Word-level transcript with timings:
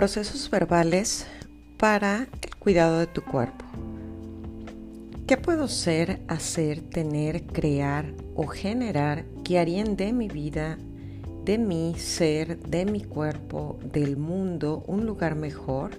Procesos 0.00 0.48
verbales 0.48 1.26
para 1.76 2.26
el 2.40 2.56
cuidado 2.56 3.00
de 3.00 3.06
tu 3.06 3.20
cuerpo. 3.20 3.66
¿Qué 5.26 5.36
puedo 5.36 5.68
ser, 5.68 6.22
hacer, 6.26 6.80
tener, 6.80 7.42
crear 7.42 8.06
o 8.34 8.46
generar 8.46 9.26
que 9.44 9.58
harían 9.58 9.96
de 9.96 10.14
mi 10.14 10.28
vida, 10.28 10.78
de 11.44 11.58
mi 11.58 11.96
ser, 11.98 12.58
de 12.60 12.86
mi 12.86 13.02
cuerpo, 13.02 13.78
del 13.92 14.16
mundo 14.16 14.82
un 14.86 15.04
lugar 15.04 15.34
mejor? 15.34 15.90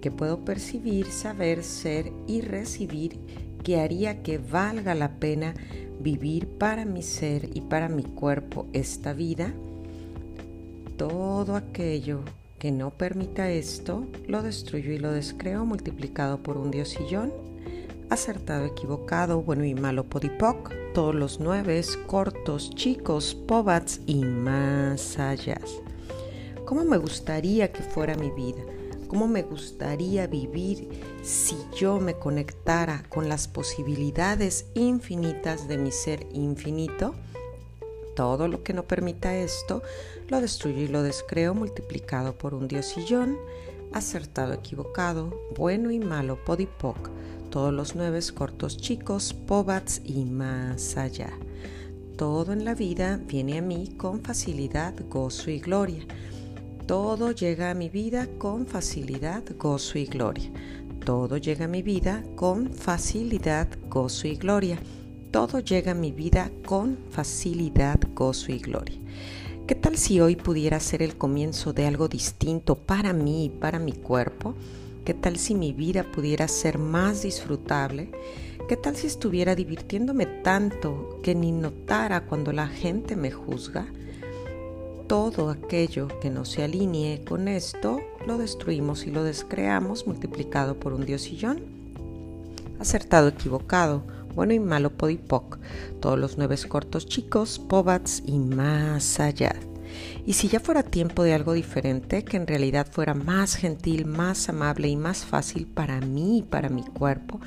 que 0.00 0.10
puedo 0.10 0.44
percibir, 0.44 1.06
saber, 1.06 1.62
ser 1.62 2.10
y 2.26 2.40
recibir 2.40 3.20
que 3.62 3.78
haría 3.78 4.24
que 4.24 4.38
valga 4.38 4.96
la 4.96 5.20
pena 5.20 5.54
vivir 6.00 6.48
para 6.58 6.84
mi 6.84 7.04
ser 7.04 7.50
y 7.54 7.60
para 7.60 7.88
mi 7.88 8.02
cuerpo 8.02 8.66
esta 8.72 9.12
vida? 9.12 9.54
Todo 10.96 11.54
aquello 11.54 12.24
que 12.62 12.70
no 12.70 12.90
permita 12.90 13.50
esto, 13.50 14.06
lo 14.28 14.40
destruyo 14.40 14.92
y 14.92 14.98
lo 14.98 15.10
descreo 15.10 15.64
multiplicado 15.64 16.44
por 16.44 16.56
un 16.56 16.70
diosillón, 16.70 17.32
acertado, 18.08 18.66
equivocado, 18.66 19.42
bueno 19.42 19.64
y 19.64 19.74
malo, 19.74 20.04
podipoc, 20.04 20.72
todos 20.94 21.12
los 21.12 21.40
nueve, 21.40 21.82
cortos, 22.06 22.70
chicos, 22.70 23.34
pobats 23.34 24.00
y 24.06 24.24
más 24.24 25.18
allá. 25.18 25.60
¿Cómo 26.64 26.84
me 26.84 26.98
gustaría 26.98 27.72
que 27.72 27.82
fuera 27.82 28.14
mi 28.14 28.30
vida? 28.30 28.62
¿Cómo 29.08 29.26
me 29.26 29.42
gustaría 29.42 30.28
vivir 30.28 30.88
si 31.24 31.56
yo 31.76 31.98
me 31.98 32.14
conectara 32.14 33.02
con 33.08 33.28
las 33.28 33.48
posibilidades 33.48 34.66
infinitas 34.74 35.66
de 35.66 35.78
mi 35.78 35.90
ser 35.90 36.28
infinito? 36.32 37.16
Todo 38.14 38.46
lo 38.46 38.62
que 38.62 38.74
no 38.74 38.84
permita 38.84 39.36
esto, 39.36 39.82
lo 40.28 40.40
destruyo 40.40 40.82
y 40.82 40.88
lo 40.88 41.02
descreo 41.02 41.54
multiplicado 41.54 42.36
por 42.36 42.54
un 42.54 42.68
diosillón, 42.68 43.38
acertado, 43.92 44.52
equivocado, 44.52 45.34
bueno 45.56 45.90
y 45.90 45.98
malo, 45.98 46.38
podipoc, 46.44 47.10
todos 47.50 47.72
los 47.72 47.94
nueve 47.94 48.20
cortos 48.34 48.76
chicos, 48.76 49.32
pobats 49.32 50.00
y 50.04 50.24
más 50.24 50.96
allá. 50.96 51.30
Todo 52.16 52.52
en 52.52 52.64
la 52.64 52.74
vida 52.74 53.18
viene 53.26 53.58
a 53.58 53.62
mí 53.62 53.94
con 53.96 54.22
facilidad, 54.22 54.94
gozo 55.08 55.50
y 55.50 55.60
gloria. 55.60 56.06
Todo 56.86 57.32
llega 57.32 57.70
a 57.70 57.74
mi 57.74 57.88
vida 57.88 58.28
con 58.38 58.66
facilidad, 58.66 59.42
gozo 59.56 59.98
y 59.98 60.04
gloria. 60.04 60.50
Todo 61.04 61.36
llega 61.38 61.64
a 61.64 61.68
mi 61.68 61.82
vida 61.82 62.22
con 62.36 62.72
facilidad, 62.72 63.68
gozo 63.88 64.28
y 64.28 64.36
gloria 64.36 64.78
todo 65.32 65.60
llega 65.60 65.92
a 65.92 65.94
mi 65.94 66.12
vida 66.12 66.50
con 66.66 66.98
facilidad, 67.10 67.98
gozo 68.14 68.52
y 68.52 68.58
gloria. 68.58 68.98
¿Qué 69.66 69.74
tal 69.74 69.96
si 69.96 70.20
hoy 70.20 70.36
pudiera 70.36 70.78
ser 70.78 71.02
el 71.02 71.16
comienzo 71.16 71.72
de 71.72 71.86
algo 71.86 72.06
distinto 72.06 72.76
para 72.76 73.14
mí 73.14 73.46
y 73.46 73.48
para 73.48 73.78
mi 73.78 73.92
cuerpo? 73.92 74.54
¿Qué 75.06 75.14
tal 75.14 75.38
si 75.38 75.54
mi 75.54 75.72
vida 75.72 76.04
pudiera 76.04 76.46
ser 76.48 76.76
más 76.76 77.22
disfrutable? 77.22 78.10
¿Qué 78.68 78.76
tal 78.76 78.94
si 78.94 79.06
estuviera 79.06 79.54
divirtiéndome 79.54 80.26
tanto 80.26 81.18
que 81.22 81.34
ni 81.34 81.50
notara 81.50 82.26
cuando 82.26 82.52
la 82.52 82.68
gente 82.68 83.16
me 83.16 83.30
juzga? 83.30 83.86
Todo 85.06 85.48
aquello 85.48 86.08
que 86.20 86.28
no 86.28 86.44
se 86.44 86.62
alinee 86.62 87.24
con 87.24 87.48
esto 87.48 88.00
lo 88.26 88.36
destruimos 88.36 89.06
y 89.06 89.10
lo 89.10 89.24
descreamos 89.24 90.06
multiplicado 90.06 90.78
por 90.78 90.92
un 90.92 91.06
diosillón. 91.06 91.62
Acertado, 92.78 93.28
equivocado 93.28 94.02
bueno 94.34 94.52
y 94.52 94.60
malo 94.60 94.90
podipoc, 94.90 95.58
todos 96.00 96.18
los 96.18 96.38
nueve 96.38 96.56
cortos 96.68 97.06
chicos, 97.06 97.58
pobats 97.58 98.22
y 98.26 98.38
más 98.38 99.20
allá. 99.20 99.54
Y 100.26 100.34
si 100.34 100.48
ya 100.48 100.60
fuera 100.60 100.82
tiempo 100.82 101.22
de 101.22 101.34
algo 101.34 101.52
diferente, 101.52 102.24
que 102.24 102.36
en 102.36 102.46
realidad 102.46 102.86
fuera 102.90 103.14
más 103.14 103.56
gentil, 103.56 104.06
más 104.06 104.48
amable 104.48 104.88
y 104.88 104.96
más 104.96 105.24
fácil 105.24 105.66
para 105.66 106.00
mí 106.00 106.38
y 106.38 106.42
para 106.42 106.68
mi 106.68 106.84
cuerpo, 106.84 107.40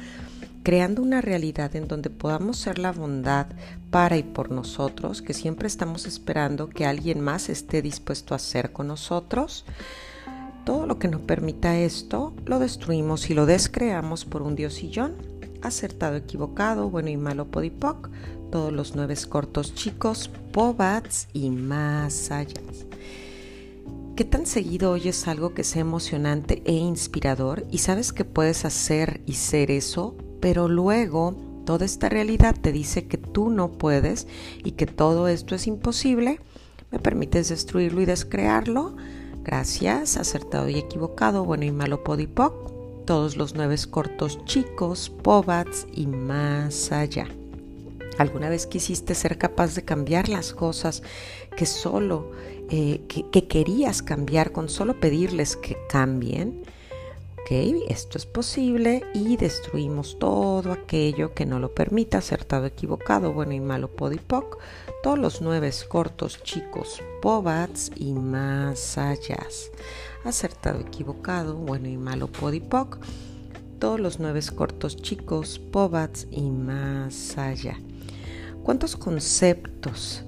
creando 0.64 1.02
una 1.02 1.22
realidad 1.22 1.76
en 1.76 1.88
donde 1.88 2.10
podamos 2.10 2.58
ser 2.58 2.80
la 2.80 2.92
bondad 2.92 3.48
para 3.92 4.18
y 4.18 4.24
por 4.24 4.52
nosotros, 4.52 5.22
que 5.22 5.34
siempre 5.34 5.68
estamos 5.68 6.06
esperando 6.06 6.70
que 6.70 6.86
alguien 6.86 7.22
más 7.22 7.50
esté 7.50 7.82
dispuesto 7.82 8.34
a 8.34 8.38
hacer 8.38 8.72
con 8.72 8.88
nosotros. 8.88 9.66
Todo 10.66 10.88
lo 10.88 10.98
que 10.98 11.08
no 11.08 11.20
permita 11.20 11.78
esto, 11.78 12.34
lo 12.46 12.58
destruimos 12.58 13.30
y 13.30 13.36
lo 13.36 13.46
descreamos 13.46 14.26
por 14.26 14.42
un 14.42 14.56
diosillón 14.56 15.35
acertado, 15.68 16.16
equivocado, 16.16 16.90
bueno 16.90 17.10
y 17.10 17.18
malo, 17.18 17.46
podipoc, 17.46 18.10
todos 18.52 18.72
los 18.72 18.96
nueve 18.96 19.16
cortos 19.28 19.76
chicos, 19.76 20.30
pobats 20.52 21.28
y 21.34 21.50
más 21.50 22.32
allá. 22.32 22.62
¿Qué 24.16 24.24
tan 24.24 24.46
seguido 24.46 24.92
oyes 24.92 25.28
algo 25.28 25.54
que 25.54 25.66
sea 25.66 25.82
emocionante 25.82 26.62
e 26.66 26.72
inspirador 26.72 27.66
y 27.70 27.80
sabes 27.80 28.14
que 28.14 28.24
puedes 28.24 28.64
hacer 28.64 29.20
y 29.26 29.34
ser 29.34 29.72
eso, 29.72 30.16
pero 30.40 30.70
luego 30.70 31.36
toda 31.66 31.86
esta 31.86 32.08
realidad 32.08 32.56
te 32.60 32.72
dice 32.72 33.08
que 33.08 33.18
tú 33.18 33.50
no 33.50 33.74
puedes 33.74 34.28
y 34.64 34.72
que 34.72 34.86
todo 34.86 35.28
esto 35.28 35.54
es 35.54 35.68
imposible? 35.68 36.40
¿Me 36.92 37.00
permites 37.00 37.50
destruirlo 37.50 38.02
y 38.02 38.06
descrearlo? 38.06 38.96
Gracias, 39.44 40.16
acertado 40.16 40.70
y 40.70 40.78
equivocado, 40.78 41.44
bueno 41.44 41.66
y 41.66 41.72
malo, 41.72 42.04
podipoc, 42.04 42.75
todos 43.06 43.38
los 43.38 43.56
nueve 43.56 43.76
cortos 43.90 44.44
chicos, 44.46 45.10
pobats 45.10 45.88
y 45.94 46.08
más 46.08 46.92
allá. 46.92 47.28
¿Alguna 48.18 48.50
vez 48.50 48.66
quisiste 48.66 49.14
ser 49.14 49.38
capaz 49.38 49.76
de 49.76 49.84
cambiar 49.84 50.30
las 50.30 50.54
cosas 50.54 51.04
que 51.56 51.66
solo, 51.66 52.32
eh, 52.70 53.02
que, 53.08 53.48
querías 53.48 54.02
cambiar 54.02 54.52
con 54.52 54.70
solo 54.70 55.00
pedirles 55.00 55.56
que 55.58 55.78
cambien? 55.90 56.64
Ok, 57.42 57.52
esto 57.90 58.18
es 58.18 58.26
posible 58.26 59.04
y 59.14 59.38
destruimos 59.38 60.18
todo 60.18 60.72
aquello 60.72 61.34
que 61.36 61.46
no 61.46 61.60
lo 61.60 61.76
permita, 61.76 62.18
acertado, 62.18 62.66
equivocado, 62.66 63.34
bueno 63.34 63.52
y 63.54 63.60
malo, 63.60 63.90
podipoc, 63.90 64.58
todos 65.04 65.20
los 65.20 65.42
nueve 65.42 65.72
cortos 65.88 66.42
chicos, 66.42 67.04
pobats 67.22 67.92
y 67.96 68.14
más 68.14 68.98
allá 68.98 69.46
acertado, 70.26 70.80
equivocado, 70.80 71.56
bueno 71.56 71.88
y 71.88 71.98
malo, 71.98 72.28
podipoc, 72.28 73.00
todos 73.80 74.00
los 74.00 74.20
nueve 74.20 74.42
cortos 74.56 74.98
chicos, 74.98 75.60
pobats 75.60 76.28
y 76.32 76.42
más 76.42 77.38
allá. 77.38 77.80
¿Cuántos 78.64 78.96
conceptos 78.96 80.24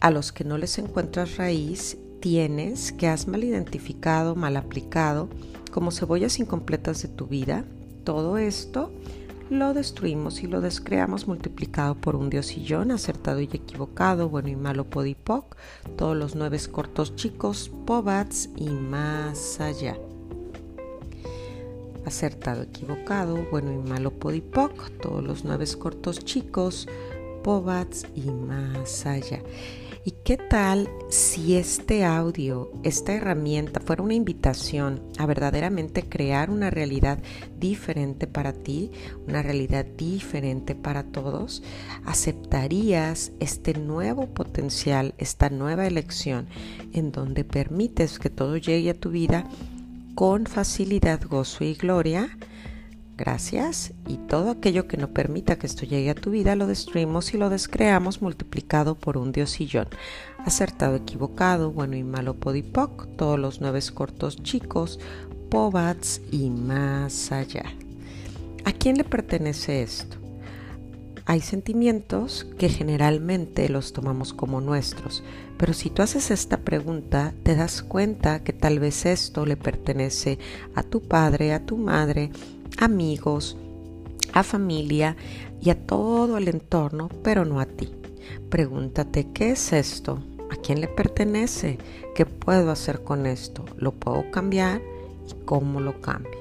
a 0.00 0.10
los 0.10 0.32
que 0.32 0.44
no 0.44 0.56
les 0.58 0.78
encuentras 0.78 1.36
raíz 1.36 1.98
tienes 2.20 2.92
que 2.92 3.08
has 3.08 3.28
mal 3.28 3.44
identificado, 3.44 4.34
mal 4.34 4.56
aplicado, 4.56 5.28
como 5.70 5.90
cebollas 5.90 6.38
incompletas 6.38 7.02
de 7.02 7.08
tu 7.08 7.26
vida? 7.26 7.64
Todo 8.04 8.38
esto 8.38 8.92
lo 9.50 9.74
destruimos 9.74 10.42
y 10.42 10.46
lo 10.46 10.60
descreamos 10.60 11.26
multiplicado 11.26 11.94
por 11.94 12.16
un 12.16 12.30
diosillón, 12.30 12.90
acertado 12.90 13.40
y 13.40 13.44
equivocado, 13.44 14.28
bueno 14.28 14.48
y 14.48 14.56
malo 14.56 14.84
podipoc, 14.84 15.56
todos 15.96 16.16
los 16.16 16.34
nueve 16.34 16.58
cortos 16.70 17.16
chicos, 17.16 17.70
pobats 17.86 18.48
y 18.56 18.70
más 18.70 19.60
allá. 19.60 19.96
Acertado, 22.04 22.62
equivocado, 22.62 23.46
bueno 23.50 23.72
y 23.72 23.76
malo 23.76 24.10
podipoc, 24.10 24.90
todos 25.00 25.22
los 25.22 25.44
nueve 25.44 25.66
cortos 25.78 26.24
chicos, 26.24 26.88
pobats 27.42 28.06
y 28.14 28.30
más 28.30 29.06
allá. 29.06 29.40
¿Y 30.04 30.14
qué 30.24 30.36
tal 30.36 30.88
si 31.10 31.54
este 31.54 32.04
audio, 32.04 32.72
esta 32.82 33.12
herramienta 33.12 33.78
fuera 33.78 34.02
una 34.02 34.14
invitación 34.14 35.00
a 35.16 35.26
verdaderamente 35.26 36.02
crear 36.02 36.50
una 36.50 36.70
realidad 36.70 37.20
diferente 37.60 38.26
para 38.26 38.52
ti, 38.52 38.90
una 39.28 39.42
realidad 39.42 39.84
diferente 39.84 40.74
para 40.74 41.04
todos? 41.04 41.62
¿Aceptarías 42.04 43.30
este 43.38 43.74
nuevo 43.74 44.26
potencial, 44.26 45.14
esta 45.18 45.50
nueva 45.50 45.86
elección 45.86 46.48
en 46.92 47.12
donde 47.12 47.44
permites 47.44 48.18
que 48.18 48.28
todo 48.28 48.56
llegue 48.56 48.90
a 48.90 48.98
tu 48.98 49.10
vida 49.10 49.48
con 50.16 50.46
facilidad, 50.46 51.20
gozo 51.28 51.62
y 51.62 51.74
gloria? 51.74 52.36
Gracias. 53.24 53.92
Y 54.08 54.16
todo 54.16 54.50
aquello 54.50 54.88
que 54.88 54.96
no 54.96 55.12
permita 55.12 55.54
que 55.54 55.68
esto 55.68 55.86
llegue 55.86 56.10
a 56.10 56.16
tu 56.16 56.32
vida 56.32 56.56
lo 56.56 56.66
destruimos 56.66 57.32
y 57.32 57.38
lo 57.38 57.50
descreamos 57.50 58.20
multiplicado 58.20 58.96
por 58.96 59.16
un 59.16 59.30
diosillón. 59.30 59.86
Acertado, 60.44 60.96
equivocado, 60.96 61.70
bueno 61.70 61.94
y 61.94 62.02
malo, 62.02 62.34
podipoc, 62.34 63.06
todos 63.16 63.38
los 63.38 63.60
nueve 63.60 63.78
cortos 63.94 64.42
chicos, 64.42 64.98
pobats 65.50 66.20
y 66.32 66.50
más 66.50 67.30
allá. 67.30 67.62
¿A 68.64 68.72
quién 68.72 68.98
le 68.98 69.04
pertenece 69.04 69.82
esto? 69.82 70.16
Hay 71.24 71.42
sentimientos 71.42 72.48
que 72.58 72.68
generalmente 72.68 73.68
los 73.68 73.92
tomamos 73.92 74.32
como 74.32 74.60
nuestros, 74.60 75.22
pero 75.58 75.74
si 75.74 75.90
tú 75.90 76.02
haces 76.02 76.32
esta 76.32 76.56
pregunta, 76.56 77.34
te 77.44 77.54
das 77.54 77.84
cuenta 77.84 78.42
que 78.42 78.52
tal 78.52 78.80
vez 78.80 79.06
esto 79.06 79.46
le 79.46 79.56
pertenece 79.56 80.40
a 80.74 80.82
tu 80.82 81.00
padre, 81.00 81.52
a 81.52 81.64
tu 81.64 81.76
madre, 81.76 82.32
amigos, 82.78 83.56
a 84.32 84.42
familia 84.42 85.16
y 85.60 85.70
a 85.70 85.86
todo 85.86 86.38
el 86.38 86.48
entorno, 86.48 87.08
pero 87.22 87.44
no 87.44 87.60
a 87.60 87.66
ti. 87.66 87.92
Pregúntate, 88.50 89.32
¿qué 89.32 89.50
es 89.50 89.72
esto? 89.72 90.22
¿A 90.50 90.56
quién 90.56 90.80
le 90.80 90.88
pertenece? 90.88 91.78
¿Qué 92.14 92.26
puedo 92.26 92.70
hacer 92.70 93.02
con 93.02 93.26
esto? 93.26 93.64
¿Lo 93.76 93.92
puedo 93.92 94.30
cambiar? 94.30 94.82
¿Y 95.28 95.44
cómo 95.44 95.80
lo 95.80 96.00
cambio? 96.00 96.32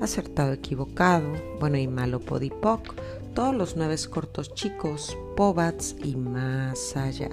Acertado, 0.00 0.52
equivocado, 0.52 1.28
bueno 1.58 1.76
y 1.76 1.86
malo, 1.86 2.20
podipoc, 2.20 2.94
todos 3.34 3.54
los 3.54 3.76
nueve 3.76 3.96
cortos 4.08 4.54
chicos, 4.54 5.16
pobats 5.36 5.96
y 6.02 6.16
más 6.16 6.96
allá. 6.96 7.30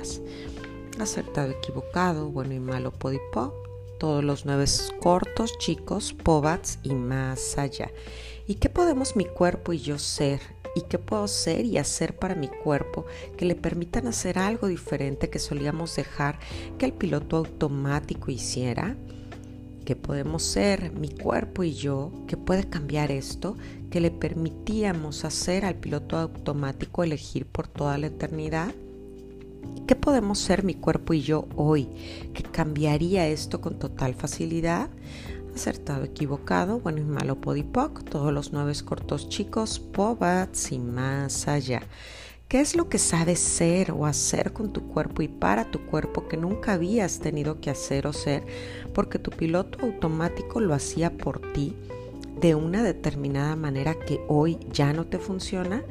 Acertado, 1.00 1.52
equivocado, 1.52 2.30
bueno 2.30 2.54
y 2.54 2.60
malo, 2.60 2.92
podipoc, 2.92 3.54
todos 4.00 4.24
los 4.24 4.46
nueve 4.46 4.66
cortos 5.02 5.58
chicos, 5.60 6.14
pobats 6.14 6.80
y 6.84 6.94
más 6.94 7.58
allá. 7.58 7.92
¿Y 8.48 8.56
qué 8.56 8.70
podemos 8.70 9.16
mi 9.18 9.26
cuerpo 9.26 9.74
y 9.74 9.80
yo 9.80 10.00
ser 10.00 10.40
y 10.74 10.82
qué 10.82 11.00
puedo 11.00 11.28
ser 11.28 11.66
y 11.66 11.78
hacer 11.78 12.16
para 12.18 12.36
mi 12.36 12.48
cuerpo 12.48 13.06
que 13.36 13.46
le 13.46 13.56
permitan 13.56 14.08
hacer 14.08 14.40
algo 14.40 14.68
diferente 14.68 15.30
que 15.30 15.40
solíamos 15.40 15.96
dejar 15.96 16.40
que 16.78 16.86
el 16.86 16.94
piloto 16.94 17.38
automático 17.38 18.32
hiciera. 18.32 18.96
¿Qué 19.86 19.96
podemos 19.96 20.44
ser 20.44 20.92
mi 20.92 21.10
cuerpo 21.10 21.64
y 21.64 21.74
yo 21.74 22.12
que 22.28 22.38
puede 22.38 22.70
cambiar 22.70 23.12
esto 23.12 23.58
que 23.90 24.02
le 24.02 24.12
permitíamos 24.12 25.26
hacer 25.26 25.66
al 25.66 25.76
piloto 25.76 26.18
automático 26.18 27.04
elegir 27.04 27.46
por 27.46 27.68
toda 27.68 27.98
la 27.98 28.08
eternidad. 28.08 28.74
¿Qué 29.88 29.96
podemos 29.96 30.40
ser 30.40 30.64
mi 30.64 30.74
cuerpo 30.74 31.14
y 31.14 31.22
yo 31.22 31.48
hoy 31.56 31.90
que 32.34 32.44
cambiaría 32.44 33.28
esto 33.28 33.62
con 33.62 33.80
total 33.80 34.14
facilidad? 34.16 34.90
Acertado, 35.58 36.04
equivocado, 36.04 36.80
bueno 36.80 37.00
y 37.00 37.04
malo, 37.04 37.42
podipoc, 37.42 38.04
todos 38.04 38.32
los 38.32 38.54
nueve 38.54 38.74
cortos 38.86 39.28
chicos, 39.28 39.80
pobats 39.80 40.72
y 40.72 40.80
más 40.80 41.48
allá. 41.48 41.82
¿Qué 42.48 42.62
es 42.62 42.76
lo 42.76 42.88
que 42.88 43.00
sabes 43.00 43.40
ser 43.40 43.92
o 43.92 44.06
hacer 44.06 44.54
con 44.54 44.72
tu 44.72 44.88
cuerpo 44.88 45.22
y 45.22 45.28
para 45.28 45.70
tu 45.70 45.86
cuerpo 45.88 46.28
que 46.28 46.38
nunca 46.38 46.74
habías 46.74 47.20
tenido 47.20 47.60
que 47.60 47.70
hacer 47.72 48.08
o 48.08 48.14
ser 48.14 48.46
porque 48.94 49.20
tu 49.20 49.32
piloto 49.32 49.80
automático 49.84 50.62
lo 50.62 50.74
hacía 50.74 51.18
por 51.18 51.42
ti 51.54 51.76
de 52.40 52.56
una 52.56 52.84
determinada 52.84 53.56
manera 53.56 53.96
que 53.96 54.22
hoy 54.28 54.60
ya 54.72 54.94
no 54.94 55.08
te 55.08 55.18
funciona? 55.18 55.84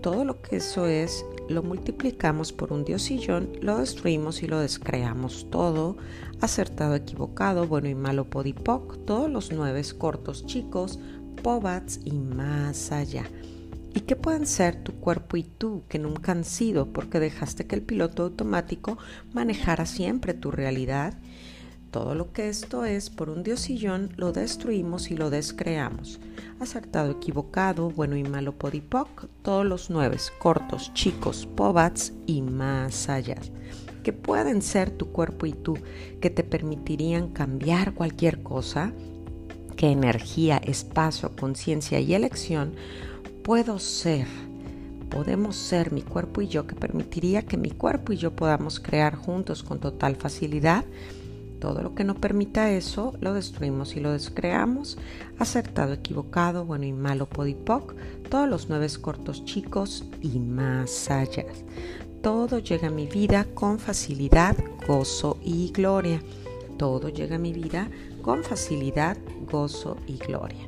Todo 0.00 0.24
lo 0.24 0.40
que 0.40 0.56
eso 0.56 0.86
es 0.86 1.24
lo 1.48 1.62
multiplicamos 1.62 2.52
por 2.52 2.72
un 2.72 2.84
diosillón, 2.84 3.50
lo 3.60 3.78
destruimos 3.78 4.42
y 4.42 4.46
lo 4.46 4.58
descreamos 4.60 5.46
todo, 5.50 5.96
acertado, 6.40 6.94
equivocado, 6.94 7.66
bueno 7.66 7.88
y 7.88 7.94
malo, 7.94 8.28
podipoc, 8.30 9.04
todos 9.04 9.30
los 9.30 9.52
nueve 9.52 9.82
cortos 9.96 10.46
chicos, 10.46 10.98
pobats 11.42 12.00
y 12.04 12.12
más 12.12 12.92
allá. 12.92 13.24
¿Y 13.94 14.00
qué 14.00 14.16
pueden 14.16 14.46
ser 14.46 14.82
tu 14.82 14.92
cuerpo 14.92 15.36
y 15.36 15.42
tú 15.42 15.82
que 15.88 15.98
nunca 15.98 16.32
han 16.32 16.44
sido 16.44 16.92
porque 16.92 17.20
dejaste 17.20 17.66
que 17.66 17.74
el 17.74 17.82
piloto 17.82 18.24
automático 18.24 18.98
manejara 19.32 19.86
siempre 19.86 20.34
tu 20.34 20.50
realidad? 20.50 21.18
Todo 21.90 22.14
lo 22.14 22.32
que 22.32 22.50
esto 22.50 22.84
es 22.84 23.08
por 23.08 23.30
un 23.30 23.42
diosillón 23.42 24.10
lo 24.16 24.32
destruimos 24.32 25.10
y 25.10 25.16
lo 25.16 25.30
descreamos. 25.30 26.20
Acertado, 26.60 27.12
equivocado, 27.12 27.88
bueno 27.90 28.16
y 28.16 28.24
malo, 28.24 28.52
podipoc, 28.52 29.26
todos 29.42 29.64
los 29.64 29.88
nueve, 29.88 30.18
cortos, 30.38 30.92
chicos, 30.92 31.46
pobats 31.46 32.12
y 32.26 32.42
más 32.42 33.08
allá. 33.08 33.36
Que 34.02 34.12
pueden 34.12 34.62
ser 34.62 34.90
tu 34.90 35.12
cuerpo 35.12 35.46
y 35.46 35.52
tú, 35.52 35.78
que 36.20 36.30
te 36.30 36.44
permitirían 36.44 37.28
cambiar 37.28 37.94
cualquier 37.94 38.42
cosa, 38.42 38.92
que 39.76 39.90
energía, 39.90 40.58
espacio, 40.58 41.32
conciencia 41.36 42.00
y 42.00 42.14
elección 42.14 42.74
puedo 43.42 43.78
ser 43.78 44.26
podemos 45.08 45.56
ser 45.56 45.90
mi 45.90 46.02
cuerpo 46.02 46.42
y 46.42 46.48
yo, 46.48 46.66
que 46.66 46.74
permitiría 46.74 47.46
que 47.46 47.56
mi 47.56 47.70
cuerpo 47.70 48.12
y 48.12 48.18
yo 48.18 48.36
podamos 48.36 48.78
crear 48.78 49.14
juntos 49.14 49.62
con 49.62 49.80
total 49.80 50.16
facilidad 50.16 50.84
todo 51.58 51.82
lo 51.82 51.94
que 51.94 52.04
no 52.04 52.14
permita 52.14 52.70
eso 52.70 53.14
lo 53.20 53.34
destruimos 53.34 53.96
y 53.96 54.00
lo 54.00 54.12
descreamos. 54.12 54.96
Acertado, 55.38 55.92
equivocado, 55.92 56.64
bueno 56.64 56.84
y 56.84 56.92
malo, 56.92 57.26
podipoc, 57.26 57.94
todos 58.30 58.48
los 58.48 58.68
nueve 58.68 58.86
cortos 59.00 59.44
chicos 59.44 60.04
y 60.20 60.38
más 60.38 61.10
allá. 61.10 61.44
Todo 62.22 62.58
llega 62.58 62.88
a 62.88 62.90
mi 62.90 63.06
vida 63.06 63.46
con 63.54 63.78
facilidad, 63.78 64.56
gozo 64.88 65.38
y 65.40 65.70
gloria. 65.70 66.20
Todo 66.76 67.10
llega 67.10 67.36
a 67.36 67.38
mi 67.38 67.52
vida 67.52 67.88
con 68.22 68.42
facilidad, 68.42 69.16
gozo 69.48 69.96
y 70.06 70.18
gloria. 70.18 70.66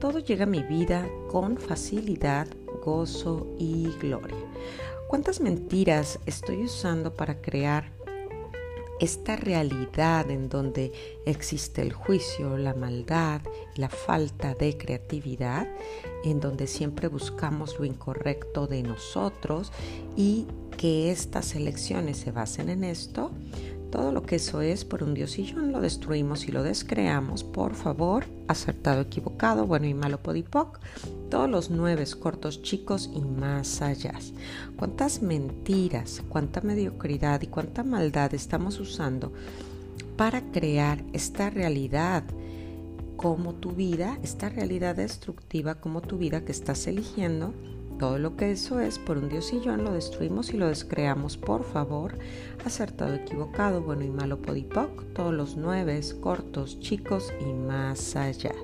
Todo 0.00 0.18
llega 0.18 0.44
a 0.44 0.48
mi 0.48 0.64
vida 0.64 1.08
con 1.30 1.58
facilidad, 1.58 2.48
gozo 2.84 3.46
y 3.56 3.88
gloria. 4.00 4.36
¿Cuántas 5.08 5.40
mentiras 5.40 6.18
estoy 6.26 6.64
usando 6.64 7.14
para 7.14 7.40
crear 7.40 7.92
esta 9.00 9.34
realidad 9.34 10.30
en 10.30 10.48
donde 10.48 10.92
existe 11.24 11.82
el 11.82 11.92
juicio, 11.92 12.56
la 12.58 12.74
maldad, 12.74 13.40
la 13.76 13.88
falta 13.88 14.54
de 14.54 14.76
creatividad, 14.76 15.66
en 16.24 16.38
donde 16.38 16.66
siempre 16.66 17.08
buscamos 17.08 17.78
lo 17.78 17.86
incorrecto 17.86 18.66
de 18.66 18.82
nosotros 18.82 19.72
y 20.16 20.46
que 20.76 21.10
estas 21.10 21.54
elecciones 21.56 22.18
se 22.18 22.30
basen 22.30 22.68
en 22.68 22.84
esto, 22.84 23.32
todo 23.90 24.12
lo 24.12 24.22
que 24.22 24.36
eso 24.36 24.60
es 24.60 24.84
por 24.84 25.02
un 25.02 25.14
diosillón 25.14 25.72
lo 25.72 25.80
destruimos 25.80 26.46
y 26.46 26.52
lo 26.52 26.62
descreamos. 26.62 27.42
Por 27.42 27.74
favor, 27.74 28.24
acertado, 28.46 29.00
equivocado, 29.02 29.66
bueno 29.66 29.86
y 29.86 29.94
malo, 29.94 30.18
podipoc. 30.18 30.78
Todos 31.28 31.50
los 31.50 31.70
nueve 31.70 32.04
cortos 32.18 32.62
chicos 32.62 33.10
y 33.14 33.20
más 33.20 33.82
allá. 33.82 34.14
Cuántas 34.76 35.22
mentiras, 35.22 36.22
cuánta 36.28 36.60
mediocridad 36.60 37.42
y 37.42 37.48
cuánta 37.48 37.82
maldad 37.82 38.32
estamos 38.34 38.78
usando 38.78 39.32
para 40.16 40.40
crear 40.52 41.02
esta 41.12 41.50
realidad 41.50 42.24
como 43.16 43.54
tu 43.54 43.72
vida, 43.72 44.18
esta 44.22 44.48
realidad 44.48 44.96
destructiva 44.96 45.74
como 45.74 46.00
tu 46.00 46.16
vida 46.16 46.44
que 46.44 46.52
estás 46.52 46.86
eligiendo 46.86 47.52
todo 48.00 48.18
lo 48.18 48.34
que 48.34 48.50
eso 48.50 48.80
es 48.80 48.98
por 48.98 49.18
un 49.18 49.28
diosillón 49.28 49.84
lo 49.84 49.92
destruimos 49.92 50.54
y 50.54 50.56
lo 50.56 50.68
descreamos, 50.68 51.36
por 51.36 51.64
favor. 51.64 52.18
Acertado, 52.64 53.12
equivocado, 53.12 53.82
bueno 53.82 54.04
y 54.04 54.08
malo, 54.08 54.40
podipoc, 54.40 55.04
todos 55.12 55.34
los 55.34 55.56
nueve, 55.58 56.00
cortos, 56.18 56.80
chicos 56.80 57.30
y 57.42 57.52
más 57.52 58.16
allá. 58.16 58.54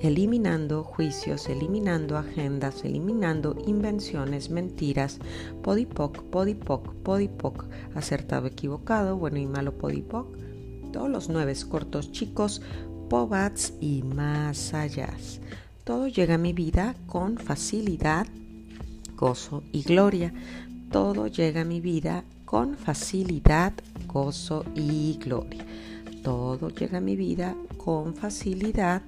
Eliminando 0.00 0.82
juicios, 0.82 1.48
eliminando 1.48 2.18
agendas, 2.18 2.84
eliminando 2.84 3.56
invenciones, 3.64 4.50
mentiras, 4.50 5.20
podipoc, 5.62 6.24
podipoc, 6.24 6.92
podipoc, 7.04 7.66
acertado, 7.94 8.48
equivocado, 8.48 9.16
bueno 9.16 9.38
y 9.38 9.46
malo, 9.46 9.78
podipoc, 9.78 10.36
todos 10.92 11.08
los 11.08 11.28
nueve, 11.28 11.54
cortos, 11.70 12.10
chicos, 12.10 12.60
pobats 13.08 13.74
y 13.80 14.02
más 14.02 14.74
allá. 14.74 15.10
Todo 15.84 16.06
llega 16.06 16.34
a 16.34 16.38
mi 16.38 16.52
vida 16.52 16.94
con 17.06 17.38
facilidad, 17.38 18.28
gozo 19.16 19.64
y 19.72 19.82
gloria. 19.82 20.32
Todo 20.92 21.26
llega 21.26 21.62
a 21.62 21.64
mi 21.64 21.80
vida 21.80 22.22
con 22.44 22.76
facilidad, 22.76 23.72
gozo 24.06 24.64
y 24.76 25.18
gloria. 25.18 25.66
Todo 26.22 26.68
llega 26.68 26.98
a 26.98 27.00
mi 27.00 27.16
vida 27.16 27.56
con 27.78 28.14
facilidad, 28.14 29.02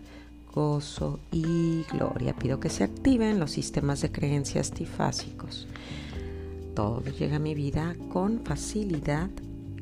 gozo 0.52 1.20
y 1.30 1.84
gloria. 1.92 2.34
Pido 2.34 2.58
que 2.58 2.70
se 2.70 2.82
activen 2.82 3.38
los 3.38 3.52
sistemas 3.52 4.00
de 4.00 4.10
creencias 4.10 4.72
tifásicos. 4.72 5.68
Todo 6.74 7.04
llega 7.04 7.36
a 7.36 7.38
mi 7.38 7.54
vida 7.54 7.94
con 8.12 8.40
facilidad, 8.44 9.30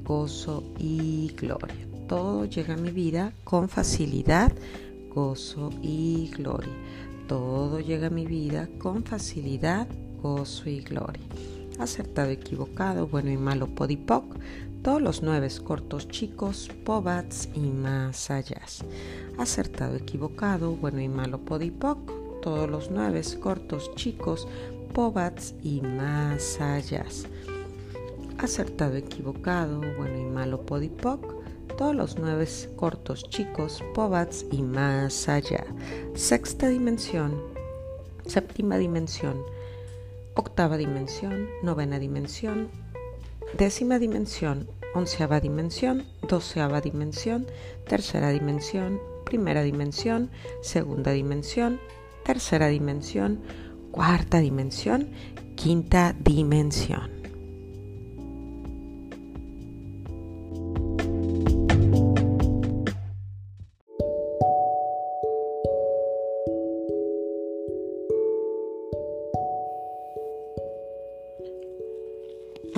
gozo 0.05 0.63
y 0.79 1.33
gloria. 1.41 1.89
Todo 2.07 2.45
llega 2.45 2.75
a 2.75 2.77
mi 2.77 2.91
vida 2.91 3.33
con 3.45 3.71
facilidad, 3.71 4.53
gozo 5.15 5.71
y 5.83 6.31
gloria. 6.37 6.73
Todo 7.29 7.81
llega 7.81 8.09
a 8.09 8.11
mi 8.11 8.27
vida 8.27 8.69
con 8.79 9.05
facilidad, 9.05 9.87
gozo 10.23 10.69
y 10.69 10.81
gloria. 10.81 11.23
Acertado, 11.79 12.31
equivocado, 12.31 13.07
bueno 13.07 13.31
y 13.31 13.37
malo, 13.37 13.67
podipoc, 13.67 14.39
todos 14.83 15.01
los 15.01 15.23
nueve 15.23 15.49
cortos 15.65 16.09
chicos, 16.09 16.71
pobats 16.85 17.49
y 17.55 17.61
más 17.61 18.31
allá. 18.31 18.61
Acertado, 19.39 19.97
equivocado, 19.97 20.73
bueno 20.73 21.01
y 21.01 21.09
malo, 21.09 21.39
podipoc, 21.39 21.99
todos 22.43 22.69
los 22.69 22.91
nueve 22.91 23.23
cortos 23.41 23.95
chicos, 23.95 24.47
pobats 24.93 25.55
y 25.63 25.81
más 25.81 26.61
allá. 26.61 27.07
Acertado, 28.39 28.97
equivocado, 28.97 29.81
bueno 29.97 30.19
y 30.19 30.25
malo, 30.25 30.63
podipoc, 30.67 31.32
todos 31.73 31.95
los 31.95 32.19
nueve 32.19 32.47
cortos 32.77 33.29
chicos, 33.29 33.83
pobats 33.95 34.47
y 34.51 34.63
más 34.63 35.29
allá. 35.29 35.65
Sexta 36.15 36.69
dimensión, 36.69 37.41
séptima 38.27 38.79
dimensión, 38.79 39.43
octava 40.35 40.77
dimensión, 40.77 41.49
novena 41.63 41.99
dimensión, 41.99 42.69
décima 43.57 43.99
dimensión, 43.99 44.69
onceava 44.95 45.41
dimensión, 45.41 46.07
doceava 46.29 46.81
dimensión, 46.81 47.47
tercera 47.87 48.31
dimensión, 48.31 49.01
primera 49.25 49.63
dimensión, 49.63 50.31
segunda 50.61 51.13
dimensión, 51.13 51.81
tercera 52.25 52.69
dimensión, 52.69 53.41
cuarta 53.91 54.39
dimensión, 54.39 55.11
quinta 55.57 56.15
dimensión. 56.19 57.22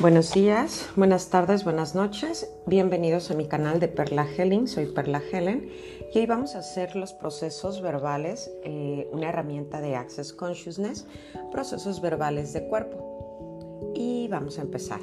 Buenos 0.05 0.35
días, 0.35 0.91
buenas 0.97 1.31
tardes, 1.31 1.65
buenas 1.65 1.95
noches. 1.95 2.55
Bienvenidos 2.67 3.31
a 3.31 3.35
mi 3.35 3.47
canal 3.47 3.81
de 3.81 3.89
Perla 3.89 4.29
Helen. 4.37 4.69
Soy 4.69 4.85
Perla 4.85 5.23
Helen 5.33 5.71
y 6.13 6.19
hoy 6.19 6.27
vamos 6.27 6.55
a 6.55 6.59
hacer 6.59 6.95
los 6.95 7.15
procesos 7.15 7.81
verbales, 7.81 8.53
eh, 8.65 9.09
una 9.13 9.31
herramienta 9.31 9.81
de 9.81 9.97
Access 9.97 10.35
Consciousness, 10.35 11.07
procesos 11.51 12.03
verbales 12.03 12.53
de 12.53 12.69
cuerpo. 12.69 13.95
Y 13.95 14.29
vamos 14.29 14.59
a 14.59 14.61
empezar. 14.61 15.01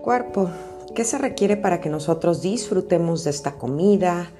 Cuerpo, 0.00 0.48
¿qué 0.94 1.04
se 1.04 1.18
requiere 1.18 1.58
para 1.58 1.82
que 1.82 1.90
nosotros 1.90 2.40
disfrutemos 2.40 3.22
de 3.24 3.32
esta 3.32 3.58
comida 3.58 4.30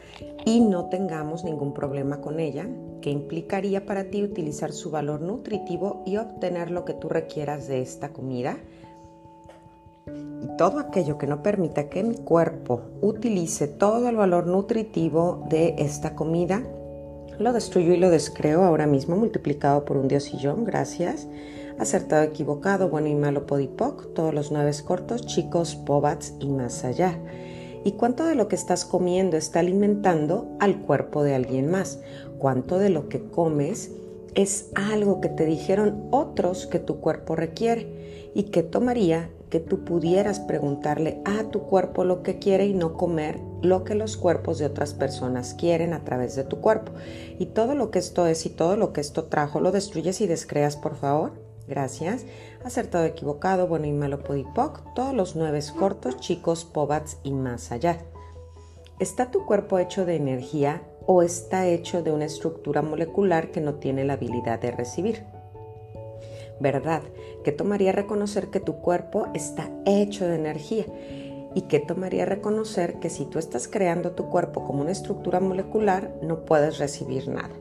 y 0.46 0.60
no 0.60 0.88
tengamos 0.88 1.44
ningún 1.44 1.74
problema 1.74 2.22
con 2.22 2.40
ella? 2.40 2.66
¿Qué 3.02 3.10
implicaría 3.10 3.84
para 3.84 4.04
ti 4.04 4.22
utilizar 4.22 4.72
su 4.72 4.90
valor 4.90 5.20
nutritivo 5.20 6.02
y 6.06 6.16
obtener 6.16 6.70
lo 6.70 6.86
que 6.86 6.94
tú 6.94 7.10
requieras 7.10 7.68
de 7.68 7.82
esta 7.82 8.08
comida? 8.14 8.56
Todo 10.56 10.78
aquello 10.78 11.18
que 11.18 11.26
no 11.26 11.42
permita 11.42 11.88
que 11.88 12.04
mi 12.04 12.16
cuerpo 12.16 12.82
utilice 13.00 13.66
todo 13.68 14.08
el 14.08 14.16
valor 14.16 14.46
nutritivo 14.46 15.46
de 15.48 15.74
esta 15.78 16.14
comida, 16.14 16.62
lo 17.38 17.52
destruyo 17.52 17.92
y 17.92 17.96
lo 17.96 18.10
descreo 18.10 18.62
ahora 18.62 18.86
mismo 18.86 19.16
multiplicado 19.16 19.84
por 19.84 19.96
un 19.96 20.08
diosillón, 20.08 20.64
gracias. 20.64 21.26
Acertado, 21.78 22.22
equivocado, 22.22 22.88
bueno 22.88 23.08
y 23.08 23.14
malo, 23.16 23.46
podipoc, 23.46 24.14
todos 24.14 24.32
los 24.32 24.52
nueve 24.52 24.70
cortos, 24.84 25.26
chicos, 25.26 25.74
pobats 25.74 26.34
y 26.38 26.48
más 26.48 26.84
allá. 26.84 27.18
¿Y 27.82 27.92
cuánto 27.92 28.24
de 28.24 28.36
lo 28.36 28.46
que 28.46 28.54
estás 28.54 28.84
comiendo 28.84 29.36
está 29.36 29.60
alimentando 29.60 30.46
al 30.60 30.80
cuerpo 30.82 31.24
de 31.24 31.34
alguien 31.34 31.70
más? 31.70 32.00
¿Cuánto 32.38 32.78
de 32.78 32.90
lo 32.90 33.08
que 33.08 33.24
comes 33.24 33.90
es 34.34 34.70
algo 34.74 35.20
que 35.20 35.28
te 35.28 35.44
dijeron 35.44 36.06
otros 36.12 36.66
que 36.66 36.78
tu 36.78 37.00
cuerpo 37.00 37.34
requiere? 37.34 38.30
¿Y 38.34 38.44
qué 38.44 38.62
tomaría 38.62 39.28
que 39.54 39.60
tú 39.60 39.84
pudieras 39.84 40.40
preguntarle 40.40 41.22
a 41.24 41.44
tu 41.44 41.60
cuerpo 41.60 42.02
lo 42.02 42.24
que 42.24 42.40
quiere 42.40 42.66
y 42.66 42.74
no 42.74 42.94
comer 42.94 43.38
lo 43.62 43.84
que 43.84 43.94
los 43.94 44.16
cuerpos 44.16 44.58
de 44.58 44.66
otras 44.66 44.94
personas 44.94 45.54
quieren 45.54 45.92
a 45.92 46.02
través 46.02 46.34
de 46.34 46.42
tu 46.42 46.60
cuerpo. 46.60 46.90
Y 47.38 47.46
todo 47.46 47.76
lo 47.76 47.92
que 47.92 48.00
esto 48.00 48.26
es 48.26 48.46
y 48.46 48.50
todo 48.50 48.76
lo 48.76 48.92
que 48.92 49.00
esto 49.00 49.26
trajo, 49.26 49.60
lo 49.60 49.70
destruyes 49.70 50.20
y 50.20 50.26
descreas, 50.26 50.76
por 50.76 50.96
favor. 50.96 51.34
Gracias. 51.68 52.26
Acertado, 52.64 53.04
equivocado, 53.04 53.68
bueno 53.68 53.86
y 53.86 53.92
malo, 53.92 54.24
podipoc, 54.24 54.92
todos 54.96 55.14
los 55.14 55.36
nueve 55.36 55.60
cortos, 55.78 56.16
chicos, 56.16 56.64
pobats 56.64 57.18
y 57.22 57.32
más 57.32 57.70
allá. 57.70 57.98
¿Está 58.98 59.30
tu 59.30 59.46
cuerpo 59.46 59.78
hecho 59.78 60.04
de 60.04 60.16
energía 60.16 60.82
o 61.06 61.22
está 61.22 61.68
hecho 61.68 62.02
de 62.02 62.10
una 62.10 62.24
estructura 62.24 62.82
molecular 62.82 63.52
que 63.52 63.60
no 63.60 63.74
tiene 63.74 64.02
la 64.02 64.14
habilidad 64.14 64.58
de 64.58 64.72
recibir? 64.72 65.33
¿Verdad? 66.60 67.02
¿Qué 67.42 67.52
tomaría 67.52 67.92
reconocer 67.92 68.48
que 68.48 68.60
tu 68.60 68.76
cuerpo 68.76 69.28
está 69.34 69.70
hecho 69.86 70.26
de 70.26 70.36
energía? 70.36 70.86
¿Y 71.54 71.62
qué 71.62 71.78
tomaría 71.78 72.24
reconocer 72.24 72.98
que 72.98 73.10
si 73.10 73.26
tú 73.26 73.38
estás 73.38 73.68
creando 73.68 74.12
tu 74.12 74.28
cuerpo 74.28 74.64
como 74.64 74.82
una 74.82 74.90
estructura 74.90 75.40
molecular, 75.40 76.14
no 76.22 76.44
puedes 76.44 76.78
recibir 76.78 77.28
nada? 77.28 77.54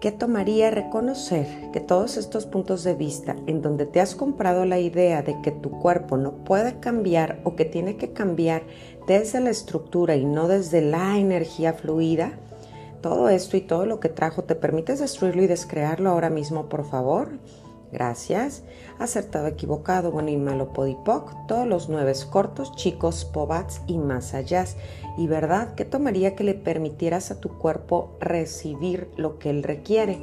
¿Qué 0.00 0.10
tomaría 0.10 0.72
reconocer 0.72 1.46
que 1.72 1.78
todos 1.78 2.16
estos 2.16 2.44
puntos 2.44 2.82
de 2.82 2.96
vista 2.96 3.36
en 3.46 3.62
donde 3.62 3.86
te 3.86 4.00
has 4.00 4.16
comprado 4.16 4.64
la 4.64 4.80
idea 4.80 5.22
de 5.22 5.40
que 5.42 5.52
tu 5.52 5.70
cuerpo 5.70 6.16
no 6.16 6.42
puede 6.42 6.80
cambiar 6.80 7.40
o 7.44 7.54
que 7.54 7.64
tiene 7.64 7.96
que 7.96 8.12
cambiar 8.12 8.62
desde 9.06 9.38
la 9.38 9.50
estructura 9.50 10.16
y 10.16 10.24
no 10.24 10.48
desde 10.48 10.82
la 10.82 11.18
energía 11.18 11.72
fluida, 11.72 12.32
todo 13.00 13.28
esto 13.28 13.56
y 13.56 13.60
todo 13.60 13.86
lo 13.86 14.00
que 14.00 14.08
trajo, 14.08 14.42
¿te 14.42 14.56
permites 14.56 14.98
destruirlo 14.98 15.44
y 15.44 15.46
descrearlo 15.46 16.10
ahora 16.10 16.30
mismo, 16.30 16.68
por 16.68 16.84
favor? 16.84 17.38
Gracias. 17.92 18.62
Acertado, 18.98 19.46
equivocado, 19.46 20.10
bueno 20.10 20.30
y 20.30 20.38
malo, 20.38 20.72
podipoc, 20.72 21.46
todos 21.46 21.66
los 21.66 21.90
nueve 21.90 22.14
cortos, 22.30 22.74
chicos, 22.74 23.26
pobats 23.26 23.82
y 23.86 23.98
más 23.98 24.32
allá. 24.32 24.64
Y 25.18 25.26
verdad, 25.26 25.74
¿qué 25.74 25.84
tomaría 25.84 26.34
que 26.34 26.44
le 26.44 26.54
permitieras 26.54 27.30
a 27.30 27.38
tu 27.38 27.50
cuerpo 27.50 28.16
recibir 28.18 29.10
lo 29.16 29.38
que 29.38 29.50
él 29.50 29.62
requiere? 29.62 30.18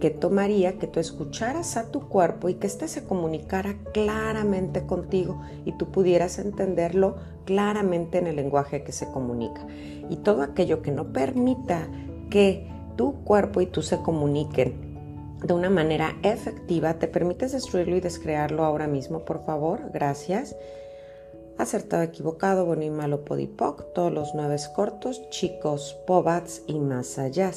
¿Qué 0.00 0.10
tomaría 0.10 0.78
que 0.78 0.86
tú 0.86 1.00
escucharas 1.00 1.76
a 1.76 1.90
tu 1.90 2.08
cuerpo 2.08 2.48
y 2.48 2.54
que 2.54 2.66
éste 2.66 2.86
se 2.86 3.04
comunicara 3.04 3.76
claramente 3.92 4.86
contigo 4.86 5.40
y 5.64 5.72
tú 5.72 5.90
pudieras 5.90 6.38
entenderlo 6.38 7.16
claramente 7.46 8.18
en 8.18 8.26
el 8.26 8.36
lenguaje 8.36 8.84
que 8.84 8.92
se 8.92 9.10
comunica? 9.10 9.66
Y 10.10 10.16
todo 10.16 10.42
aquello 10.42 10.82
que 10.82 10.92
no 10.92 11.12
permita 11.12 11.88
que 12.30 12.70
tu 12.96 13.24
cuerpo 13.24 13.60
y 13.60 13.66
tú 13.66 13.80
se 13.82 13.98
comuniquen 13.98 14.87
de 15.42 15.54
una 15.54 15.70
manera 15.70 16.16
efectiva. 16.22 16.94
¿Te 16.94 17.08
permites 17.08 17.52
destruirlo 17.52 17.96
y 17.96 18.00
descrearlo 18.00 18.64
ahora 18.64 18.86
mismo, 18.86 19.24
por 19.24 19.44
favor? 19.44 19.90
Gracias. 19.92 20.56
Acertado, 21.58 22.02
equivocado, 22.02 22.64
bueno 22.64 22.84
y 22.84 22.90
malo, 22.90 23.24
podipoc, 23.24 23.92
todos 23.92 24.12
los 24.12 24.34
nueve 24.34 24.56
cortos, 24.74 25.28
chicos, 25.30 25.96
pobats 26.06 26.62
y 26.66 26.78
más 26.78 27.18
allá. 27.18 27.50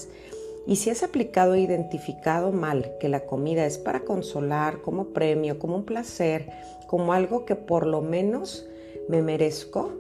Y 0.66 0.76
si 0.76 0.90
has 0.90 1.04
aplicado 1.04 1.54
e 1.54 1.62
identificado 1.62 2.52
mal 2.52 2.98
que 3.00 3.10
la 3.10 3.26
comida 3.26 3.66
es 3.66 3.78
para 3.78 4.02
consolar, 4.02 4.82
como 4.82 5.06
premio, 5.06 5.60
como 5.60 5.76
un 5.76 5.86
placer, 5.86 6.50
como 6.88 7.14
algo 7.14 7.46
que 7.46 7.56
por 7.56 7.86
lo 7.88 8.02
menos 8.02 8.66
me 9.08 9.22
merezco, 9.22 9.92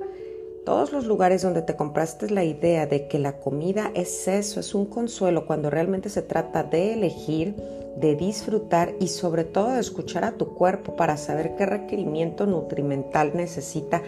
todos 0.65 0.91
los 0.91 1.05
lugares 1.05 1.41
donde 1.41 1.61
te 1.61 1.75
compraste 1.75 2.29
la 2.29 2.43
idea 2.43 2.85
de 2.85 3.07
que 3.07 3.19
la 3.19 3.39
comida 3.39 3.91
es 3.95 4.27
eso, 4.27 4.59
es 4.59 4.75
un 4.75 4.85
consuelo, 4.85 5.45
cuando 5.47 5.69
realmente 5.69 6.09
se 6.09 6.21
trata 6.21 6.63
de 6.63 6.93
elegir, 6.93 7.55
de 7.97 8.15
disfrutar 8.15 8.93
y 8.99 9.07
sobre 9.07 9.43
todo 9.43 9.71
de 9.71 9.79
escuchar 9.79 10.23
a 10.23 10.33
tu 10.33 10.53
cuerpo 10.53 10.95
para 10.95 11.17
saber 11.17 11.55
qué 11.55 11.65
requerimiento 11.65 12.45
nutrimental 12.45 13.31
necesita. 13.35 14.01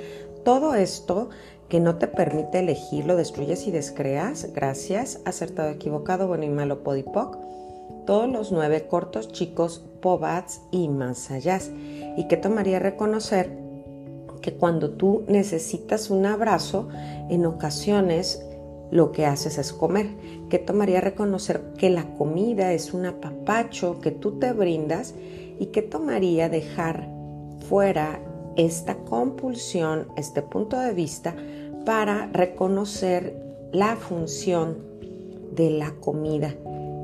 Todo 0.43 0.75
esto 0.75 1.29
que 1.69 1.79
no 1.79 1.98
te 1.98 2.07
permite 2.07 2.60
elegir, 2.60 3.05
lo 3.05 3.15
destruyes 3.15 3.65
y 3.65 3.72
descreas. 3.72 4.53
Gracias. 4.53 5.22
Acertado, 5.25 5.69
equivocado, 5.69 6.27
bueno 6.27 6.43
y 6.43 6.50
malo, 6.50 6.83
podipoc. 6.83 7.38
Todos 8.05 8.29
los 8.29 8.51
nueve 8.51 8.86
cortos 8.88 9.31
chicos, 9.31 9.83
pobats 10.01 10.62
y 10.72 10.89
más 10.89 11.31
allá. 11.31 11.60
¿Y 12.17 12.27
qué 12.27 12.38
tomaría 12.38 12.79
reconocer? 12.79 13.62
Que 14.43 14.53
cuando 14.53 14.91
tú 14.91 15.23
necesitas 15.27 16.12
un 16.12 16.27
abrazo, 16.27 16.89
en 17.29 17.47
ocasiones 17.47 18.45
lo 18.91 19.12
que 19.12 19.25
haces 19.25 19.57
es 19.57 19.73
comer. 19.73 20.09
¿Qué 20.50 20.59
tomaría 20.59 21.01
reconocer 21.01 21.62
que 21.79 21.89
la 21.89 22.13
comida 22.15 22.73
es 22.73 22.93
un 22.93 23.07
apapacho 23.07 24.00
que 24.01 24.12
tú 24.12 24.38
te 24.38 24.53
brindas? 24.53 25.15
¿Y 25.59 25.67
qué 25.67 25.81
tomaría 25.81 26.50
dejar 26.50 27.09
fuera 27.67 28.19
esta 28.55 28.95
compulsión, 28.97 30.09
este 30.17 30.43
punto 30.43 30.77
de 30.77 30.93
vista, 30.93 31.35
para 31.85 32.27
reconocer 32.27 33.35
la 33.71 33.95
función 33.95 34.77
de 35.55 35.71
la 35.71 35.91
comida 36.01 36.53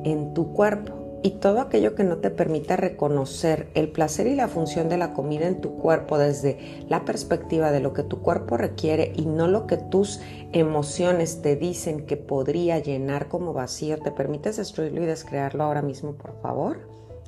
en 0.04 0.34
tu 0.34 0.54
cuerpo? 0.54 0.99
Y 1.22 1.32
todo 1.32 1.60
aquello 1.60 1.96
que 1.96 2.04
no 2.04 2.18
te 2.18 2.30
permita 2.30 2.78
reconocer 2.78 3.70
el 3.74 3.92
placer 3.92 4.28
y 4.28 4.36
la 4.36 4.48
función 4.48 4.88
de 4.90 4.98
la 4.98 5.14
comida 5.14 5.48
en 5.48 5.60
tu 5.60 5.76
cuerpo 5.76 6.18
desde 6.18 6.86
la 6.88 7.04
perspectiva 7.06 7.72
de 7.72 7.82
lo 7.82 7.94
que 7.94 8.04
tu 8.04 8.22
cuerpo 8.22 8.58
requiere 8.58 9.12
y 9.16 9.26
no 9.26 9.48
lo 9.48 9.68
que 9.68 9.78
tus 9.78 10.22
emociones 10.54 11.42
te 11.42 11.56
dicen 11.56 12.06
que 12.06 12.18
podría 12.18 12.80
llenar 12.80 13.28
como 13.28 13.54
vacío, 13.54 14.00
¿te 14.00 14.12
permites 14.12 14.58
destruirlo 14.58 15.04
y 15.04 15.08
descrearlo 15.08 15.64
ahora 15.64 15.82
mismo, 15.82 16.14
por 16.14 16.40
favor? 16.42 16.80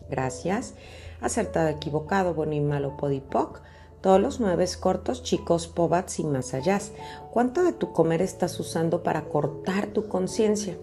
Gracias. 0.09 0.73
Acertado, 1.21 1.69
equivocado, 1.69 2.33
bueno 2.33 2.53
y 2.53 2.61
malo, 2.61 2.97
podipoc. 2.97 3.61
Todos 4.01 4.19
los 4.19 4.39
nueve 4.39 4.65
cortos, 4.79 5.21
chicos, 5.21 5.67
pobats 5.67 6.19
y 6.19 6.23
más 6.23 6.53
allá. 6.55 6.79
¿Cuánto 7.31 7.63
de 7.63 7.71
tu 7.71 7.91
comer 7.91 8.21
estás 8.21 8.59
usando 8.59 9.03
para 9.03 9.25
cortar 9.25 9.87
tu 9.87 10.07
conciencia? 10.07 10.75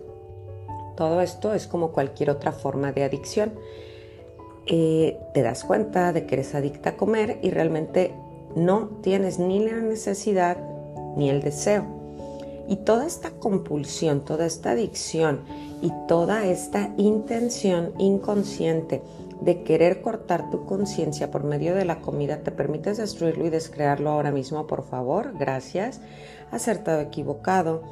Todo 0.99 1.21
esto 1.21 1.55
es 1.55 1.69
como 1.69 1.93
cualquier 1.93 2.29
otra 2.29 2.51
forma 2.51 2.91
de 2.91 3.05
adicción. 3.05 3.53
Eh, 4.67 5.17
te 5.33 5.43
das 5.43 5.63
cuenta 5.63 6.13
de 6.13 6.27
que 6.27 6.35
eres 6.35 6.57
adicta 6.57 6.91
a 6.91 6.97
comer 6.97 7.39
y 7.41 7.51
realmente 7.51 8.13
no 8.57 8.89
tienes 9.01 9.39
ni 9.39 9.61
la 9.61 9.77
necesidad 9.77 10.57
ni 11.17 11.31
el 11.31 11.41
deseo. 11.41 11.85
Y 12.67 12.79
toda 12.79 13.07
esta 13.07 13.31
compulsión, 13.31 14.25
toda 14.25 14.45
esta 14.45 14.73
adicción 14.73 15.43
y 15.81 15.93
toda 16.09 16.45
esta 16.47 16.93
intención 16.97 17.93
inconsciente 17.99 19.01
de 19.41 19.63
querer 19.63 20.03
cortar 20.03 20.51
tu 20.51 20.67
conciencia 20.67 21.31
por 21.31 21.45
medio 21.45 21.77
de 21.77 21.85
la 21.85 22.01
comida, 22.01 22.39
¿te 22.39 22.51
permites 22.51 22.99
destruirlo 22.99 23.47
y 23.47 23.51
descrearlo 23.51 24.11
ahora 24.11 24.33
mismo, 24.33 24.67
por 24.67 24.83
favor? 24.83 25.33
Gracias. 25.39 26.01
Acertado, 26.51 27.01
equivocado. 27.01 27.83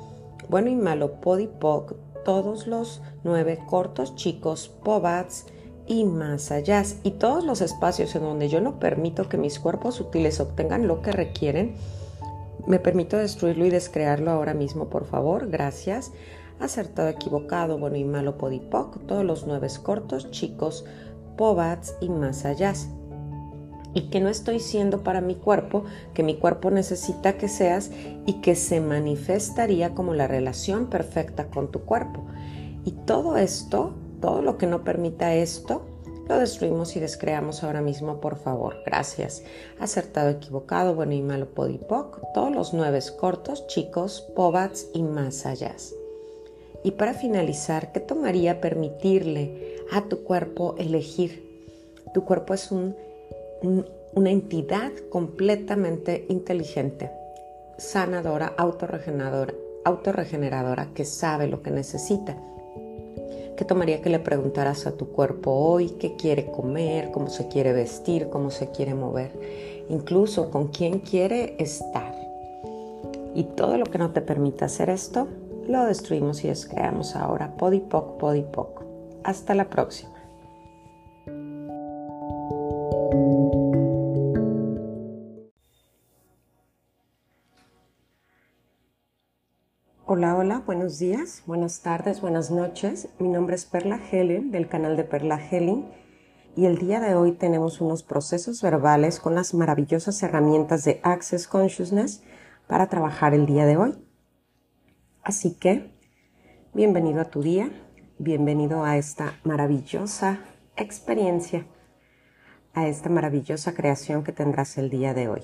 Bueno 0.48 0.70
y 0.70 0.74
malo, 0.74 1.20
podipoc, 1.20 1.94
todos 2.26 2.66
los 2.66 3.02
nueve 3.22 3.60
cortos 3.68 4.16
chicos, 4.16 4.68
pobats 4.82 5.46
y 5.86 6.04
más 6.04 6.50
allá. 6.50 6.82
Y 7.04 7.12
todos 7.12 7.44
los 7.44 7.60
espacios 7.60 8.16
en 8.16 8.22
donde 8.22 8.48
yo 8.48 8.60
no 8.60 8.80
permito 8.80 9.28
que 9.28 9.38
mis 9.38 9.60
cuerpos 9.60 9.94
sutiles 9.94 10.40
obtengan 10.40 10.88
lo 10.88 11.02
que 11.02 11.12
requieren, 11.12 11.76
me 12.66 12.80
permito 12.80 13.16
destruirlo 13.16 13.64
y 13.64 13.70
descrearlo 13.70 14.32
ahora 14.32 14.54
mismo, 14.54 14.88
por 14.90 15.04
favor. 15.04 15.48
Gracias. 15.48 16.10
Acertado, 16.58 17.08
equivocado, 17.08 17.78
bueno 17.78 17.96
y 17.96 18.04
malo, 18.04 18.38
podipoc, 18.38 19.06
todos 19.06 19.24
los 19.24 19.46
nueve 19.46 19.68
cortos, 19.80 20.32
chicos, 20.32 20.84
pobats 21.36 21.94
y 22.00 22.08
más 22.08 22.44
allá. 22.44 22.72
Y 23.96 24.10
que 24.10 24.20
no 24.20 24.28
estoy 24.28 24.60
siendo 24.60 25.02
para 25.02 25.22
mi 25.22 25.36
cuerpo, 25.36 25.84
que 26.12 26.22
mi 26.22 26.36
cuerpo 26.36 26.70
necesita 26.70 27.38
que 27.38 27.48
seas 27.48 27.90
y 28.26 28.42
que 28.42 28.54
se 28.54 28.82
manifestaría 28.82 29.94
como 29.94 30.12
la 30.12 30.28
relación 30.28 30.90
perfecta 30.90 31.46
con 31.46 31.70
tu 31.70 31.80
cuerpo. 31.80 32.26
Y 32.84 32.90
todo 32.92 33.38
esto, 33.38 33.94
todo 34.20 34.42
lo 34.42 34.58
que 34.58 34.66
no 34.66 34.84
permita 34.84 35.34
esto, 35.34 35.86
lo 36.28 36.38
destruimos 36.38 36.94
y 36.94 37.00
descreamos 37.00 37.64
ahora 37.64 37.80
mismo, 37.80 38.20
por 38.20 38.36
favor. 38.36 38.76
Gracias. 38.84 39.42
Acertado, 39.80 40.28
equivocado, 40.28 40.94
bueno 40.94 41.14
y 41.14 41.22
malo, 41.22 41.46
podipoc, 41.54 42.20
todos 42.34 42.54
los 42.54 42.74
nueve 42.74 43.00
cortos, 43.18 43.66
chicos, 43.66 44.28
pobats 44.36 44.88
y 44.92 45.04
más 45.04 45.46
allá. 45.46 45.74
Y 46.84 46.90
para 46.90 47.14
finalizar, 47.14 47.92
¿qué 47.92 48.00
tomaría 48.00 48.60
permitirle 48.60 49.78
a 49.90 50.02
tu 50.02 50.22
cuerpo 50.22 50.74
elegir? 50.76 51.46
Tu 52.12 52.26
cuerpo 52.26 52.52
es 52.52 52.70
un 53.62 53.84
una 54.16 54.30
entidad 54.30 54.92
completamente 55.10 56.24
inteligente, 56.30 57.10
sanadora, 57.76 58.54
autorregeneradora, 58.56 59.52
autorregeneradora 59.84 60.88
que 60.94 61.04
sabe 61.04 61.48
lo 61.48 61.62
que 61.62 61.70
necesita. 61.70 62.34
¿Qué 63.58 63.64
tomaría 63.66 64.00
que 64.00 64.08
le 64.08 64.18
preguntaras 64.18 64.86
a 64.86 64.92
tu 64.92 65.08
cuerpo 65.08 65.50
hoy 65.50 65.90
qué 66.00 66.16
quiere 66.16 66.46
comer, 66.46 67.10
cómo 67.10 67.28
se 67.28 67.48
quiere 67.48 67.74
vestir, 67.74 68.30
cómo 68.30 68.50
se 68.50 68.70
quiere 68.70 68.94
mover, 68.94 69.38
incluso 69.90 70.50
con 70.50 70.68
quién 70.68 71.00
quiere 71.00 71.54
estar? 71.58 72.14
Y 73.34 73.44
todo 73.44 73.76
lo 73.76 73.84
que 73.84 73.98
no 73.98 74.12
te 74.12 74.22
permita 74.22 74.64
hacer 74.64 74.88
esto, 74.88 75.28
lo 75.68 75.84
destruimos 75.84 76.42
y 76.42 76.48
descreamos 76.48 77.16
ahora. 77.16 77.54
Podipoc, 77.58 78.16
podipoc. 78.16 78.82
Hasta 79.24 79.54
la 79.54 79.68
próxima. 79.68 80.15
Hola, 90.08 90.36
hola, 90.36 90.62
buenos 90.64 91.00
días, 91.00 91.42
buenas 91.46 91.80
tardes, 91.80 92.20
buenas 92.20 92.52
noches. 92.52 93.08
Mi 93.18 93.26
nombre 93.26 93.56
es 93.56 93.64
Perla 93.64 94.00
Helen 94.12 94.52
del 94.52 94.68
canal 94.68 94.96
de 94.96 95.02
Perla 95.02 95.44
Helen 95.50 95.90
y 96.54 96.66
el 96.66 96.78
día 96.78 97.00
de 97.00 97.16
hoy 97.16 97.32
tenemos 97.32 97.80
unos 97.80 98.04
procesos 98.04 98.62
verbales 98.62 99.18
con 99.18 99.34
las 99.34 99.52
maravillosas 99.52 100.22
herramientas 100.22 100.84
de 100.84 101.00
Access 101.02 101.48
Consciousness 101.48 102.22
para 102.68 102.88
trabajar 102.88 103.34
el 103.34 103.46
día 103.46 103.66
de 103.66 103.78
hoy. 103.78 103.94
Así 105.24 105.54
que, 105.54 105.90
bienvenido 106.72 107.20
a 107.20 107.24
tu 107.24 107.42
día, 107.42 107.68
bienvenido 108.20 108.84
a 108.84 108.98
esta 108.98 109.40
maravillosa 109.42 110.38
experiencia, 110.76 111.66
a 112.74 112.86
esta 112.86 113.08
maravillosa 113.08 113.74
creación 113.74 114.22
que 114.22 114.30
tendrás 114.30 114.78
el 114.78 114.88
día 114.88 115.14
de 115.14 115.26
hoy. 115.26 115.42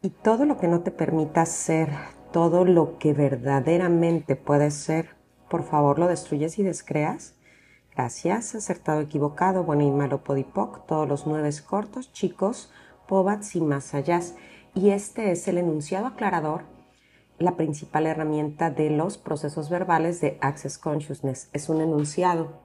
Y 0.00 0.10
todo 0.10 0.44
lo 0.44 0.58
que 0.58 0.68
no 0.68 0.82
te 0.82 0.92
permita 0.92 1.44
ser 1.44 1.88
todo 2.34 2.64
lo 2.64 2.98
que 2.98 3.12
verdaderamente 3.12 4.34
puede 4.34 4.72
ser, 4.72 5.10
por 5.48 5.62
favor 5.62 6.00
lo 6.00 6.08
destruyes 6.08 6.58
y 6.58 6.64
descreas. 6.64 7.36
Gracias, 7.94 8.56
acertado, 8.56 9.02
equivocado, 9.02 9.62
bueno 9.62 9.84
y 9.84 9.90
malo, 9.92 10.24
podipoc, 10.24 10.84
todos 10.84 11.08
los 11.08 11.28
nueve 11.28 11.50
cortos, 11.64 12.12
chicos, 12.12 12.72
pobats 13.06 13.54
y 13.54 13.60
más 13.60 13.94
allá. 13.94 14.18
Y 14.74 14.90
este 14.90 15.30
es 15.30 15.46
el 15.46 15.58
enunciado 15.58 16.08
aclarador, 16.08 16.64
la 17.38 17.54
principal 17.56 18.04
herramienta 18.04 18.68
de 18.68 18.90
los 18.90 19.16
procesos 19.16 19.70
verbales 19.70 20.20
de 20.20 20.36
Access 20.40 20.76
Consciousness. 20.76 21.50
Es 21.52 21.68
un 21.68 21.80
enunciado 21.80 22.62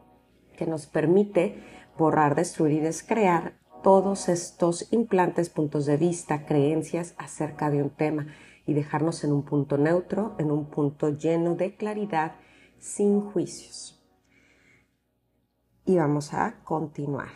que 0.58 0.66
nos 0.66 0.88
permite 0.88 1.62
borrar, 1.96 2.34
destruir 2.34 2.74
y 2.74 2.80
descrear 2.80 3.54
todos 3.84 4.30
estos 4.30 4.92
implantes, 4.92 5.52
puntos 5.52 5.86
de 5.86 5.98
vista, 5.98 6.48
creencias 6.48 7.14
acerca 7.20 7.70
de 7.70 7.84
un 7.84 7.92
tema 7.92 8.26
y 8.70 8.74
dejarnos 8.76 9.24
en 9.24 9.34
un 9.34 9.42
punto 9.42 9.80
neutro, 9.80 10.36
en 10.38 10.52
un 10.52 10.70
punto 10.70 11.10
lleno 11.10 11.56
de 11.56 11.76
claridad, 11.76 12.36
sin 12.78 13.20
juicios. 13.20 14.00
Y 15.86 15.98
vamos 15.98 16.36
a 16.36 16.62
continuar. 16.64 17.32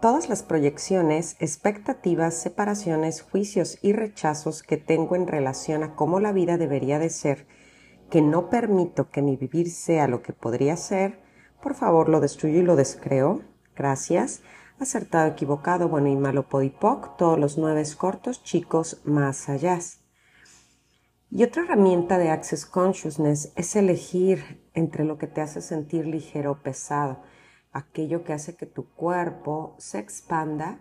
Todas 0.00 0.28
las 0.28 0.42
proyecciones, 0.42 1.36
expectativas, 1.38 2.34
separaciones, 2.34 3.22
juicios 3.22 3.78
y 3.80 3.92
rechazos 3.92 4.64
que 4.64 4.76
tengo 4.76 5.14
en 5.14 5.28
relación 5.28 5.84
a 5.84 5.94
cómo 5.94 6.18
la 6.18 6.32
vida 6.32 6.58
debería 6.58 6.98
de 6.98 7.10
ser, 7.10 7.46
que 8.10 8.22
no 8.22 8.50
permito 8.50 9.08
que 9.10 9.22
mi 9.22 9.36
vivir 9.36 9.70
sea 9.70 10.08
lo 10.08 10.20
que 10.20 10.32
podría 10.32 10.76
ser, 10.76 11.20
por 11.62 11.74
favor 11.74 12.08
lo 12.08 12.18
destruyo 12.18 12.58
y 12.58 12.64
lo 12.64 12.74
descreo. 12.74 13.42
Gracias 13.76 14.42
acertado, 14.82 15.30
equivocado, 15.30 15.88
bueno 15.88 16.08
y 16.08 16.16
malo, 16.16 16.48
podipoc, 16.48 17.16
todos 17.16 17.38
los 17.38 17.58
nueve 17.58 17.82
cortos, 17.96 18.42
chicos, 18.42 19.00
más 19.04 19.48
allá. 19.48 19.78
Y 21.30 21.44
otra 21.44 21.62
herramienta 21.62 22.18
de 22.18 22.30
Access 22.30 22.66
Consciousness 22.66 23.52
es 23.56 23.74
elegir 23.74 24.68
entre 24.74 25.04
lo 25.04 25.16
que 25.16 25.26
te 25.26 25.40
hace 25.40 25.62
sentir 25.62 26.06
ligero 26.06 26.52
o 26.52 26.58
pesado, 26.58 27.22
aquello 27.72 28.22
que 28.22 28.34
hace 28.34 28.54
que 28.56 28.66
tu 28.66 28.92
cuerpo 28.92 29.74
se 29.78 29.98
expanda 29.98 30.80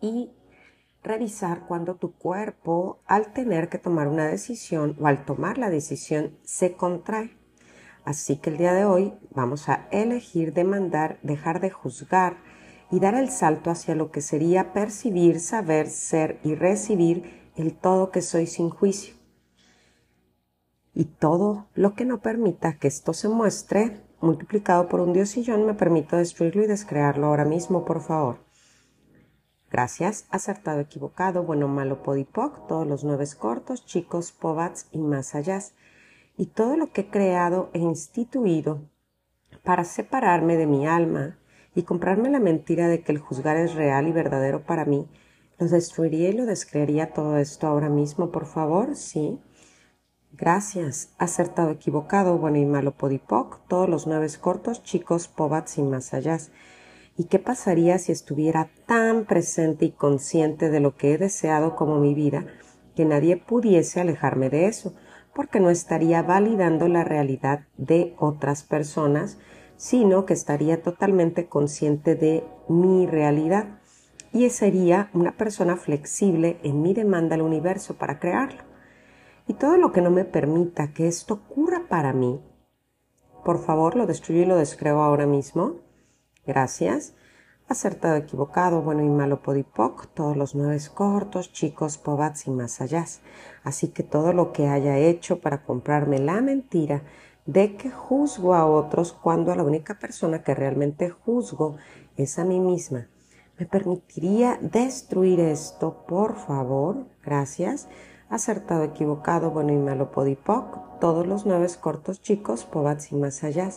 y 0.00 0.32
revisar 1.02 1.66
cuando 1.66 1.96
tu 1.96 2.14
cuerpo, 2.14 3.02
al 3.06 3.32
tener 3.34 3.68
que 3.68 3.78
tomar 3.78 4.08
una 4.08 4.26
decisión 4.26 4.96
o 4.98 5.06
al 5.06 5.24
tomar 5.26 5.58
la 5.58 5.68
decisión, 5.68 6.38
se 6.42 6.74
contrae. 6.74 7.36
Así 8.04 8.36
que 8.36 8.50
el 8.50 8.56
día 8.56 8.72
de 8.72 8.84
hoy 8.86 9.14
vamos 9.30 9.68
a 9.68 9.88
elegir 9.90 10.52
demandar, 10.54 11.18
dejar 11.22 11.60
de 11.60 11.70
juzgar, 11.70 12.36
y 12.94 13.00
dar 13.00 13.16
el 13.16 13.28
salto 13.28 13.72
hacia 13.72 13.96
lo 13.96 14.12
que 14.12 14.20
sería 14.20 14.72
percibir, 14.72 15.40
saber, 15.40 15.88
ser 15.88 16.38
y 16.44 16.54
recibir 16.54 17.50
el 17.56 17.76
todo 17.76 18.12
que 18.12 18.22
soy 18.22 18.46
sin 18.46 18.70
juicio. 18.70 19.14
Y 20.94 21.06
todo 21.06 21.66
lo 21.74 21.96
que 21.96 22.04
no 22.04 22.20
permita 22.20 22.78
que 22.78 22.86
esto 22.86 23.12
se 23.12 23.28
muestre 23.28 24.00
multiplicado 24.20 24.88
por 24.88 25.00
un 25.00 25.12
diosillón 25.12 25.66
me 25.66 25.74
permito 25.74 26.16
destruirlo 26.16 26.62
y 26.62 26.68
descrearlo 26.68 27.26
ahora 27.26 27.44
mismo, 27.44 27.84
por 27.84 28.00
favor. 28.00 28.38
Gracias, 29.72 30.26
acertado, 30.30 30.78
equivocado, 30.78 31.42
bueno, 31.42 31.66
malo, 31.66 32.00
podipoc, 32.04 32.68
todos 32.68 32.86
los 32.86 33.02
nueve 33.02 33.26
cortos, 33.36 33.84
chicos, 33.84 34.30
pobats 34.30 34.86
y 34.92 34.98
más 34.98 35.34
allá. 35.34 35.58
Y 36.36 36.46
todo 36.46 36.76
lo 36.76 36.92
que 36.92 37.00
he 37.00 37.10
creado 37.10 37.70
e 37.72 37.80
instituido 37.80 38.82
para 39.64 39.82
separarme 39.82 40.56
de 40.56 40.68
mi 40.68 40.86
alma, 40.86 41.38
y 41.74 41.82
comprarme 41.82 42.30
la 42.30 42.40
mentira 42.40 42.88
de 42.88 43.02
que 43.02 43.12
el 43.12 43.18
juzgar 43.18 43.56
es 43.56 43.74
real 43.74 44.08
y 44.08 44.12
verdadero 44.12 44.62
para 44.64 44.84
mí, 44.84 45.06
¿lo 45.58 45.68
destruiría 45.68 46.30
y 46.30 46.32
lo 46.32 46.46
descreería 46.46 47.12
todo 47.12 47.38
esto 47.38 47.66
ahora 47.66 47.88
mismo, 47.88 48.30
por 48.30 48.46
favor? 48.46 48.96
Sí. 48.96 49.38
Gracias. 50.36 51.10
Acertado, 51.18 51.70
equivocado, 51.70 52.38
bueno 52.38 52.58
y 52.58 52.64
malo, 52.64 52.90
podipoc, 52.90 53.60
todos 53.68 53.88
los 53.88 54.08
nueve 54.08 54.26
cortos, 54.40 54.82
chicos, 54.82 55.28
pobats 55.28 55.78
y 55.78 55.82
más 55.82 56.12
allá. 56.12 56.38
¿Y 57.16 57.24
qué 57.24 57.38
pasaría 57.38 57.98
si 57.98 58.10
estuviera 58.10 58.68
tan 58.86 59.26
presente 59.26 59.84
y 59.84 59.92
consciente 59.92 60.70
de 60.70 60.80
lo 60.80 60.96
que 60.96 61.14
he 61.14 61.18
deseado 61.18 61.76
como 61.76 62.00
mi 62.00 62.14
vida 62.14 62.46
que 62.96 63.04
nadie 63.04 63.36
pudiese 63.36 64.00
alejarme 64.00 64.50
de 64.50 64.66
eso? 64.66 64.94
Porque 65.32 65.60
no 65.60 65.70
estaría 65.70 66.22
validando 66.22 66.88
la 66.88 67.04
realidad 67.04 67.66
de 67.76 68.14
otras 68.18 68.64
personas, 68.64 69.38
sino 69.76 70.26
que 70.26 70.34
estaría 70.34 70.82
totalmente 70.82 71.48
consciente 71.48 72.14
de 72.14 72.44
mi 72.68 73.06
realidad 73.06 73.78
y 74.32 74.50
sería 74.50 75.10
una 75.14 75.36
persona 75.36 75.76
flexible 75.76 76.58
en 76.62 76.82
mi 76.82 76.92
demanda 76.92 77.36
al 77.36 77.42
universo 77.42 77.94
para 77.94 78.18
crearlo. 78.18 78.62
Y 79.46 79.54
todo 79.54 79.76
lo 79.76 79.92
que 79.92 80.00
no 80.00 80.10
me 80.10 80.24
permita 80.24 80.92
que 80.92 81.06
esto 81.06 81.34
ocurra 81.34 81.82
para 81.88 82.12
mí, 82.12 82.40
por 83.44 83.62
favor 83.62 83.94
lo 83.94 84.06
destruyo 84.06 84.42
y 84.42 84.46
lo 84.46 84.56
descreo 84.56 85.02
ahora 85.02 85.26
mismo. 85.26 85.76
Gracias. 86.46 87.14
Acertado, 87.68 88.16
equivocado, 88.16 88.82
bueno 88.82 89.02
y 89.02 89.08
malo, 89.08 89.40
podipoc, 89.40 90.08
todos 90.14 90.36
los 90.36 90.54
nueve 90.54 90.78
cortos, 90.92 91.52
chicos, 91.52 91.96
pobats 91.96 92.46
y 92.46 92.50
más 92.50 92.80
allá. 92.80 93.06
Así 93.62 93.88
que 93.88 94.02
todo 94.02 94.32
lo 94.32 94.52
que 94.52 94.68
haya 94.68 94.98
hecho 94.98 95.40
para 95.40 95.62
comprarme 95.62 96.18
la 96.18 96.42
mentira 96.42 97.02
de 97.46 97.76
que 97.76 97.90
juzgo 97.90 98.54
a 98.54 98.66
otros 98.66 99.12
cuando 99.12 99.52
a 99.52 99.56
la 99.56 99.64
única 99.64 99.98
persona 99.98 100.42
que 100.42 100.54
realmente 100.54 101.10
juzgo 101.10 101.76
es 102.16 102.38
a 102.38 102.44
mí 102.44 102.60
misma. 102.60 103.08
¿Me 103.58 103.66
permitiría 103.66 104.58
destruir 104.60 105.40
esto, 105.40 106.04
por 106.08 106.36
favor? 106.36 107.06
Gracias. 107.22 107.88
Acertado, 108.28 108.82
equivocado, 108.82 109.50
bueno 109.50 109.72
y 109.72 109.76
malo, 109.76 110.10
podipoc, 110.10 110.98
todos 110.98 111.26
los 111.26 111.46
nueve 111.46 111.68
cortos 111.80 112.20
chicos, 112.20 112.64
pobats 112.64 113.12
y 113.12 113.16
más 113.16 113.44
allá. 113.44 113.70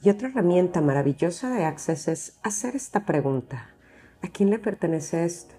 Y 0.00 0.10
otra 0.10 0.28
herramienta 0.28 0.80
maravillosa 0.80 1.50
de 1.50 1.64
Access 1.64 2.08
es 2.08 2.38
hacer 2.42 2.76
esta 2.76 3.04
pregunta. 3.04 3.70
¿A 4.22 4.28
quién 4.28 4.50
le 4.50 4.58
pertenece 4.58 5.24
esto? 5.24 5.54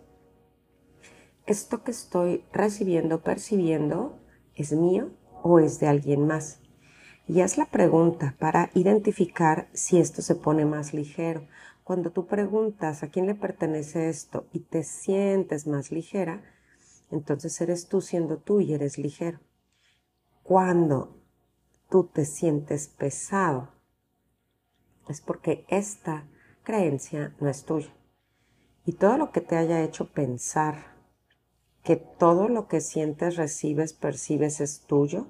¿Esto 1.45 1.83
que 1.83 1.91
estoy 1.91 2.45
recibiendo, 2.53 3.21
percibiendo, 3.21 4.19
es 4.55 4.71
mío 4.71 5.09
o 5.41 5.59
es 5.59 5.79
de 5.81 5.87
alguien 5.87 6.25
más? 6.25 6.62
Y 7.27 7.41
haz 7.41 7.57
la 7.57 7.65
pregunta 7.65 8.35
para 8.39 8.69
identificar 8.73 9.69
si 9.73 9.99
esto 9.99 10.21
se 10.21 10.35
pone 10.35 10.65
más 10.65 10.93
ligero, 10.93 11.47
Cuando 11.83 12.11
tú 12.11 12.27
preguntas 12.27 13.03
a 13.03 13.09
quién 13.09 13.25
le 13.25 13.35
pertenece 13.35 14.07
esto 14.07 14.47
y 14.53 14.59
te 14.59 14.83
sientes 14.83 15.67
más 15.67 15.91
ligera, 15.91 16.41
entonces 17.11 17.59
eres 17.59 17.89
tú 17.89 17.99
siendo 17.99 18.37
tú 18.37 18.61
y 18.61 18.73
eres 18.73 18.97
ligero. 18.97 19.41
Cuando 20.43 21.17
tú 21.89 22.05
te 22.05 22.23
sientes 22.23 22.87
pesado, 22.87 23.67
es 25.09 25.19
porque 25.19 25.65
esta 25.67 26.25
creencia 26.63 27.35
no 27.41 27.49
es 27.49 27.65
tuya. 27.65 27.93
Y 28.85 28.93
todo 28.93 29.17
lo 29.17 29.33
que 29.33 29.41
te 29.41 29.57
haya 29.57 29.83
hecho 29.83 30.09
pensar 30.09 30.93
que 31.83 31.97
todo 31.97 32.47
lo 32.47 32.69
que 32.69 32.79
sientes, 32.79 33.35
recibes, 33.35 33.91
percibes 33.91 34.61
es 34.61 34.81
tuyo, 34.87 35.27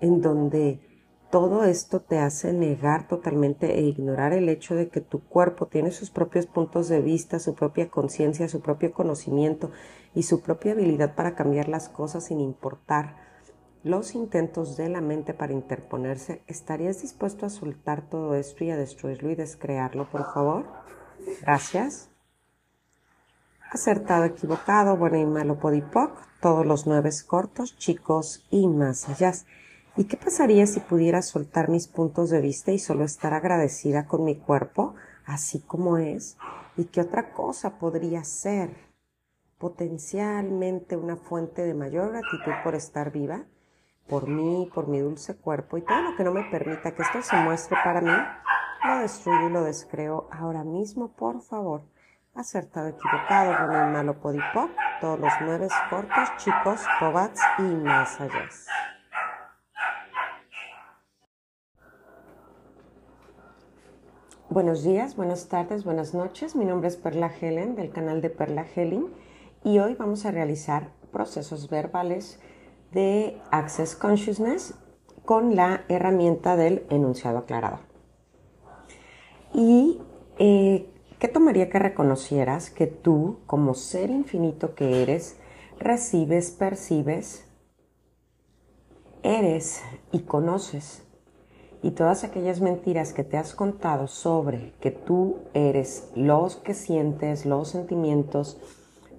en 0.00 0.22
donde 0.22 0.93
todo 1.34 1.64
esto 1.64 1.98
te 1.98 2.20
hace 2.20 2.52
negar 2.52 3.08
totalmente 3.08 3.76
e 3.76 3.82
ignorar 3.82 4.32
el 4.32 4.48
hecho 4.48 4.76
de 4.76 4.88
que 4.88 5.00
tu 5.00 5.18
cuerpo 5.18 5.66
tiene 5.66 5.90
sus 5.90 6.08
propios 6.08 6.46
puntos 6.46 6.86
de 6.86 7.00
vista, 7.00 7.40
su 7.40 7.56
propia 7.56 7.90
conciencia, 7.90 8.48
su 8.48 8.60
propio 8.60 8.92
conocimiento 8.92 9.72
y 10.14 10.22
su 10.22 10.42
propia 10.42 10.70
habilidad 10.70 11.16
para 11.16 11.34
cambiar 11.34 11.68
las 11.68 11.88
cosas 11.88 12.26
sin 12.26 12.38
importar 12.38 13.16
los 13.82 14.14
intentos 14.14 14.76
de 14.76 14.88
la 14.88 15.00
mente 15.00 15.34
para 15.34 15.52
interponerse, 15.52 16.40
¿estarías 16.46 17.02
dispuesto 17.02 17.46
a 17.46 17.50
soltar 17.50 18.08
todo 18.08 18.36
esto 18.36 18.62
y 18.62 18.70
a 18.70 18.76
destruirlo 18.76 19.28
y 19.28 19.34
descrearlo, 19.34 20.08
por 20.08 20.32
favor? 20.32 20.66
Gracias. 21.40 22.10
Acertado, 23.72 24.22
equivocado, 24.22 24.96
bueno 24.96 25.18
y 25.18 25.26
malo, 25.26 25.58
podipoc, 25.58 26.12
todos 26.40 26.64
los 26.64 26.86
nueve 26.86 27.10
cortos, 27.26 27.76
chicos 27.76 28.46
y 28.52 28.68
más 28.68 29.08
allá. 29.08 29.32
¿Y 29.96 30.04
qué 30.04 30.16
pasaría 30.16 30.66
si 30.66 30.80
pudiera 30.80 31.22
soltar 31.22 31.68
mis 31.68 31.86
puntos 31.86 32.28
de 32.28 32.40
vista 32.40 32.72
y 32.72 32.80
solo 32.80 33.04
estar 33.04 33.32
agradecida 33.32 34.06
con 34.06 34.24
mi 34.24 34.34
cuerpo, 34.34 34.96
así 35.24 35.60
como 35.60 35.98
es? 35.98 36.36
¿Y 36.76 36.86
qué 36.86 37.02
otra 37.02 37.30
cosa 37.32 37.78
podría 37.78 38.24
ser? 38.24 38.74
Potencialmente 39.56 40.96
una 40.96 41.14
fuente 41.14 41.62
de 41.62 41.74
mayor 41.74 42.10
gratitud 42.10 42.52
por 42.64 42.74
estar 42.74 43.12
viva, 43.12 43.44
por 44.08 44.26
mí, 44.26 44.68
por 44.74 44.88
mi 44.88 44.98
dulce 44.98 45.36
cuerpo 45.36 45.78
y 45.78 45.82
todo 45.82 46.02
lo 46.02 46.16
que 46.16 46.24
no 46.24 46.32
me 46.32 46.42
permita 46.50 46.92
que 46.92 47.02
esto 47.02 47.22
se 47.22 47.36
muestre 47.36 47.78
para 47.84 48.00
mí, 48.00 48.10
lo 48.88 48.98
destruyo 48.98 49.48
y 49.48 49.52
lo 49.52 49.62
descreo 49.62 50.28
ahora 50.32 50.64
mismo, 50.64 51.12
por 51.12 51.40
favor. 51.40 51.82
Acertado, 52.34 52.88
equivocado, 52.88 53.68
bueno 53.68 53.88
y 53.88 53.92
malo, 53.92 54.20
podipoc, 54.20 54.72
todos 55.00 55.20
los 55.20 55.32
nueve 55.40 55.68
cortos, 55.88 56.36
chicos, 56.38 56.80
pobats 56.98 57.40
y 57.58 57.62
más 57.62 58.20
allá. 58.20 58.50
Buenos 64.54 64.84
días, 64.84 65.16
buenas 65.16 65.48
tardes, 65.48 65.82
buenas 65.82 66.14
noches. 66.14 66.54
Mi 66.54 66.64
nombre 66.64 66.86
es 66.86 66.94
Perla 66.94 67.28
Helen 67.40 67.74
del 67.74 67.90
canal 67.90 68.20
de 68.20 68.30
Perla 68.30 68.64
Helen 68.64 69.08
y 69.64 69.80
hoy 69.80 69.96
vamos 69.96 70.26
a 70.26 70.30
realizar 70.30 70.92
procesos 71.10 71.68
verbales 71.68 72.38
de 72.92 73.36
Access 73.50 73.96
Consciousness 73.96 74.74
con 75.24 75.56
la 75.56 75.84
herramienta 75.88 76.54
del 76.54 76.86
enunciado 76.88 77.38
aclarado. 77.38 77.80
¿Y 79.52 80.00
eh, 80.38 80.88
qué 81.18 81.26
tomaría 81.26 81.68
que 81.68 81.80
reconocieras 81.80 82.70
que 82.70 82.86
tú, 82.86 83.40
como 83.46 83.74
ser 83.74 84.08
infinito 84.10 84.76
que 84.76 85.02
eres, 85.02 85.36
recibes, 85.80 86.52
percibes, 86.52 87.44
eres 89.24 89.82
y 90.12 90.20
conoces 90.20 91.04
y 91.84 91.90
todas 91.90 92.24
aquellas 92.24 92.62
mentiras 92.62 93.12
que 93.12 93.24
te 93.24 93.36
has 93.36 93.52
contado 93.52 94.06
sobre 94.06 94.72
que 94.80 94.90
tú 94.90 95.36
eres 95.52 96.10
los 96.16 96.56
que 96.56 96.72
sientes, 96.72 97.44
los 97.44 97.68
sentimientos, 97.68 98.58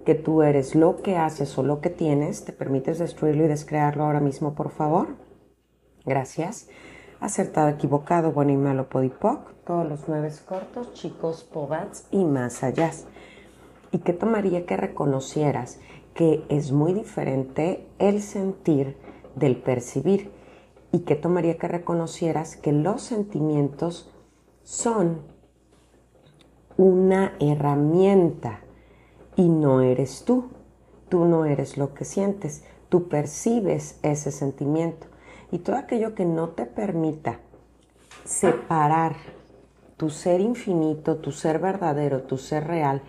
que 0.03 0.15
tú 0.15 0.41
eres 0.41 0.73
lo 0.73 0.97
que 0.97 1.15
haces 1.15 1.55
o 1.59 1.63
lo 1.63 1.79
que 1.79 1.91
tienes, 1.91 2.43
¿te 2.43 2.53
permites 2.53 2.97
destruirlo 2.97 3.45
y 3.45 3.49
descrearlo 3.49 4.03
ahora 4.03 4.19
mismo, 4.19 4.55
por 4.55 4.71
favor? 4.71 5.09
Gracias. 6.07 6.67
Acertado, 7.19 7.69
equivocado, 7.69 8.31
bueno 8.31 8.53
y 8.53 8.57
malo, 8.57 8.89
podipoc, 8.89 9.53
todos 9.63 9.87
los 9.87 10.07
nueve 10.07 10.31
cortos, 10.43 10.91
chicos, 10.95 11.43
pobats 11.43 12.07
y 12.09 12.25
más 12.25 12.63
allá. 12.63 12.89
¿Y 13.91 13.99
qué 13.99 14.11
tomaría 14.11 14.65
que 14.65 14.75
reconocieras 14.75 15.79
que 16.15 16.43
es 16.49 16.71
muy 16.71 16.93
diferente 16.93 17.85
el 17.99 18.23
sentir 18.23 18.97
del 19.35 19.55
percibir? 19.55 20.34
Y 20.91 20.99
que 20.99 21.15
tomaría 21.15 21.57
que 21.57 21.67
reconocieras 21.67 22.55
que 22.55 22.71
los 22.71 23.01
sentimientos 23.01 24.11
son 24.63 25.21
una 26.77 27.33
herramienta 27.39 28.61
y 29.35 29.49
no 29.49 29.81
eres 29.81 30.23
tú. 30.25 30.49
Tú 31.09 31.25
no 31.25 31.45
eres 31.45 31.77
lo 31.77 31.93
que 31.93 32.03
sientes, 32.03 32.63
tú 32.89 33.07
percibes 33.07 33.99
ese 34.01 34.31
sentimiento 34.31 35.07
y 35.51 35.59
todo 35.59 35.75
aquello 35.75 36.15
que 36.15 36.25
no 36.25 36.49
te 36.49 36.65
permita 36.65 37.39
separar 38.25 39.15
tu 39.97 40.09
ser 40.09 40.41
infinito, 40.41 41.17
tu 41.17 41.31
ser 41.31 41.59
verdadero, 41.59 42.23
tu 42.23 42.37
ser 42.37 42.67
real, 42.67 43.01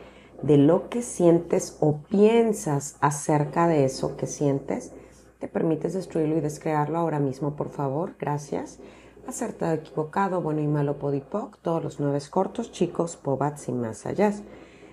de 0.42 0.58
lo 0.58 0.88
que 0.90 1.02
sientes 1.02 1.78
o 1.80 1.98
piensas 2.02 2.96
acerca 3.00 3.66
de 3.66 3.84
eso 3.84 4.16
que 4.16 4.26
sientes, 4.26 4.92
¿Te 5.38 5.49
permites 5.49 5.92
destruirlo 5.92 6.38
y 6.38 6.40
descrearlo 6.40 6.96
ahora 6.96 7.18
mismo, 7.18 7.57
por 7.57 7.68
favor? 7.68 8.14
Gracias. 8.18 8.79
Acertado, 9.27 9.75
equivocado, 9.75 10.40
bueno 10.40 10.62
y 10.62 10.66
malo, 10.66 10.99
podipoc, 10.99 11.59
todos 11.59 11.85
los 11.85 12.01
nueve 12.01 12.20
cortos, 12.31 12.72
chicos, 12.72 13.16
pobats 13.16 13.68
y 13.68 13.72
más 13.72 14.07
allá. 14.07 14.33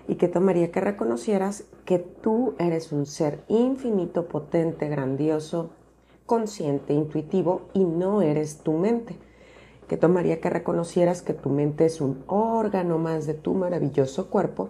Y 0.06 0.16
que 0.16 0.28
tomaría 0.28 0.70
que 0.70 0.82
reconocieras 0.82 1.64
que 1.86 1.98
tú 1.98 2.54
eres 2.58 2.92
un 2.92 3.06
ser 3.06 3.42
infinito, 3.48 4.28
potente, 4.28 4.88
grandioso, 4.88 5.70
consciente, 6.26 6.92
intuitivo 6.92 7.62
y 7.72 7.84
no 7.84 8.20
eres 8.20 8.58
tu 8.58 8.74
mente. 8.74 9.16
Que 9.88 9.96
tomaría 9.96 10.42
que 10.42 10.50
reconocieras 10.50 11.22
que 11.22 11.32
tu 11.32 11.48
mente 11.48 11.86
es 11.86 12.02
un 12.02 12.22
órgano 12.26 12.98
más 12.98 13.26
de 13.26 13.34
tu 13.34 13.54
maravilloso 13.54 14.28
cuerpo 14.28 14.68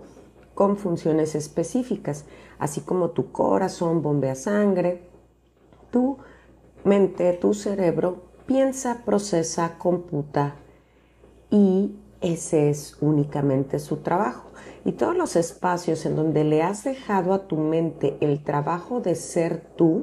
con 0.55 0.77
funciones 0.77 1.35
específicas, 1.35 2.27
así 2.61 2.81
como 2.81 3.11
tu 3.11 3.33
corazón 3.33 4.03
bombea 4.03 4.37
sangre, 4.37 5.14
tu 5.95 6.19
mente, 6.83 7.33
tu 7.35 7.55
cerebro 7.55 8.25
piensa, 8.47 9.03
procesa, 9.05 9.79
computa 9.79 10.57
y 11.53 11.95
ese 12.21 12.69
es 12.69 12.97
únicamente 13.01 13.79
su 13.79 13.99
trabajo. 13.99 14.51
Y 14.85 14.93
todos 14.93 15.17
los 15.17 15.37
espacios 15.37 16.05
en 16.05 16.17
donde 16.17 16.43
le 16.43 16.65
has 16.65 16.83
dejado 16.83 17.33
a 17.33 17.47
tu 17.47 17.57
mente 17.59 18.17
el 18.21 18.43
trabajo 18.43 19.01
de 19.01 19.15
ser 19.15 19.61
tú, 19.77 20.03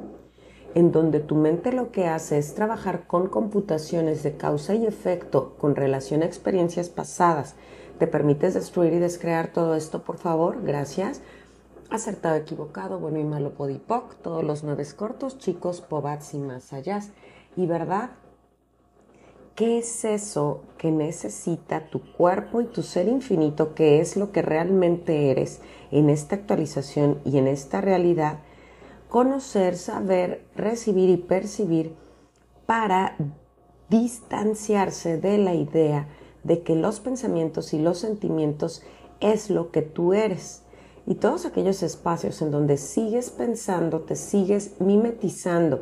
en 0.74 0.92
donde 0.92 1.20
tu 1.20 1.34
mente 1.34 1.72
lo 1.72 1.92
que 1.92 2.06
hace 2.06 2.38
es 2.38 2.54
trabajar 2.54 3.06
con 3.06 3.28
computaciones 3.28 4.22
de 4.22 4.38
causa 4.38 4.74
y 4.74 4.86
efecto 4.86 5.56
con 5.58 5.76
relación 5.76 6.22
a 6.22 6.26
experiencias 6.26 6.88
pasadas. 6.88 7.54
¿Te 7.98 8.06
permites 8.06 8.54
destruir 8.54 8.94
y 8.94 8.98
descrear 8.98 9.48
todo 9.48 9.74
esto, 9.74 10.04
por 10.04 10.16
favor? 10.16 10.62
Gracias 10.64 11.20
acertado, 11.94 12.36
equivocado, 12.36 12.98
bueno 12.98 13.18
y 13.18 13.24
malo, 13.24 13.54
podipoc, 13.54 14.16
todos 14.22 14.44
los 14.44 14.64
nueve 14.64 14.86
cortos, 14.96 15.38
chicos, 15.38 15.80
pobats 15.80 16.34
y 16.34 16.38
más 16.38 16.72
allá. 16.72 17.00
Y 17.56 17.66
verdad, 17.66 18.10
¿qué 19.54 19.78
es 19.78 20.04
eso 20.04 20.62
que 20.78 20.90
necesita 20.90 21.88
tu 21.90 22.00
cuerpo 22.14 22.60
y 22.60 22.66
tu 22.66 22.82
ser 22.82 23.08
infinito, 23.08 23.74
que 23.74 24.00
es 24.00 24.16
lo 24.16 24.32
que 24.32 24.42
realmente 24.42 25.30
eres 25.30 25.60
en 25.90 26.10
esta 26.10 26.36
actualización 26.36 27.20
y 27.24 27.38
en 27.38 27.46
esta 27.46 27.80
realidad? 27.80 28.40
Conocer, 29.08 29.76
saber, 29.76 30.46
recibir 30.56 31.10
y 31.10 31.18
percibir 31.18 31.94
para 32.66 33.16
distanciarse 33.90 35.18
de 35.18 35.36
la 35.36 35.54
idea 35.54 36.08
de 36.44 36.62
que 36.62 36.74
los 36.74 37.00
pensamientos 37.00 37.74
y 37.74 37.78
los 37.78 37.98
sentimientos 37.98 38.82
es 39.20 39.50
lo 39.50 39.70
que 39.70 39.82
tú 39.82 40.14
eres 40.14 40.61
y 41.06 41.16
todos 41.16 41.46
aquellos 41.46 41.82
espacios 41.82 42.40
en 42.42 42.50
donde 42.50 42.76
sigues 42.76 43.30
pensando, 43.30 44.00
te 44.00 44.16
sigues 44.16 44.80
mimetizando 44.80 45.80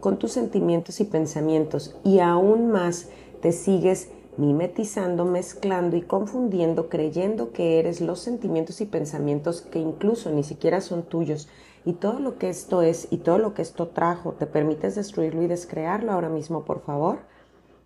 con 0.00 0.18
tus 0.18 0.32
sentimientos 0.32 1.00
y 1.00 1.04
pensamientos 1.04 1.96
y 2.04 2.18
aún 2.20 2.70
más 2.70 3.08
te 3.40 3.52
sigues 3.52 4.10
mimetizando, 4.36 5.24
mezclando 5.24 5.96
y 5.96 6.02
confundiendo, 6.02 6.88
creyendo 6.88 7.52
que 7.52 7.80
eres 7.80 8.00
los 8.00 8.20
sentimientos 8.20 8.80
y 8.80 8.86
pensamientos 8.86 9.62
que 9.62 9.80
incluso 9.80 10.30
ni 10.30 10.44
siquiera 10.44 10.80
son 10.80 11.02
tuyos. 11.02 11.48
Y 11.84 11.94
todo 11.94 12.20
lo 12.20 12.38
que 12.38 12.48
esto 12.48 12.82
es 12.82 13.08
y 13.10 13.18
todo 13.18 13.38
lo 13.38 13.54
que 13.54 13.62
esto 13.62 13.88
trajo, 13.88 14.32
¿te 14.32 14.46
permites 14.46 14.94
destruirlo 14.94 15.42
y 15.42 15.46
descrearlo 15.48 16.12
ahora 16.12 16.28
mismo, 16.28 16.64
por 16.64 16.82
favor? 16.82 17.18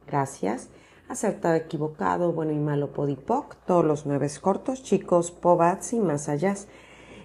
Gracias 0.07 0.69
acertado, 1.13 1.55
equivocado, 1.55 2.33
bueno 2.33 2.53
y 2.53 2.59
malo, 2.59 2.93
podipoc, 2.93 3.57
todos 3.67 3.85
los 3.85 4.07
nueve 4.07 4.29
cortos, 4.41 4.83
chicos, 4.83 5.31
pobats 5.31 5.93
y 5.93 6.01
más 6.01 6.29
allá. 6.29 6.55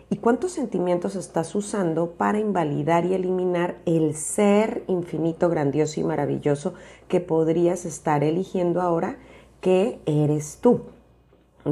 ¿Y 0.10 0.18
cuántos 0.18 0.54
sentimientos 0.54 1.16
estás 1.16 1.54
usando 1.56 2.12
para 2.12 2.40
invalidar 2.40 3.06
y 3.06 3.14
eliminar 3.14 3.78
el 3.86 4.16
ser 4.16 4.84
infinito, 4.88 5.50
grandioso 5.50 6.00
y 6.00 6.04
maravilloso 6.04 6.76
que 7.08 7.20
podrías 7.20 7.86
estar 7.86 8.24
eligiendo 8.24 8.82
ahora 8.82 9.18
que 9.60 10.00
eres 10.06 10.60
tú? 10.62 10.82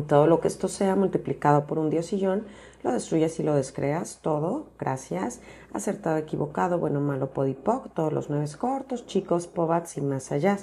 todo 0.02 0.28
lo 0.28 0.42
que 0.42 0.48
esto 0.48 0.68
sea 0.68 0.96
multiplicado 0.96 1.68
por 1.68 1.80
un 1.80 1.90
diosillón, 1.90 2.44
lo 2.86 2.92
destruyes 2.92 3.40
y 3.40 3.44
lo 3.44 3.56
descreas 3.56 4.20
todo, 4.22 4.68
gracias, 4.78 5.42
acertado, 5.74 6.18
equivocado, 6.18 6.78
bueno, 6.78 7.02
malo, 7.02 7.32
podipoc, 7.32 7.92
todos 7.96 8.14
los 8.14 8.30
nueve 8.30 8.46
cortos, 8.60 9.08
chicos, 9.08 9.48
pobats 9.48 9.98
y 9.98 10.02
más 10.02 10.32
allá. 10.32 10.60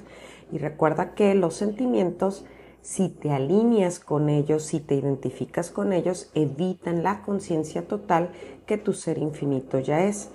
Y 0.52 0.58
recuerda 0.58 1.14
que 1.14 1.34
los 1.34 1.54
sentimientos, 1.54 2.44
si 2.80 3.08
te 3.08 3.32
alineas 3.32 3.98
con 3.98 4.28
ellos, 4.28 4.62
si 4.62 4.78
te 4.78 4.94
identificas 4.94 5.72
con 5.72 5.92
ellos, 5.92 6.30
evitan 6.34 7.02
la 7.02 7.22
conciencia 7.22 7.88
total 7.88 8.30
que 8.66 8.78
tu 8.78 8.92
ser 8.92 9.18
infinito 9.18 9.80
ya 9.80 10.04
es. 10.04 10.30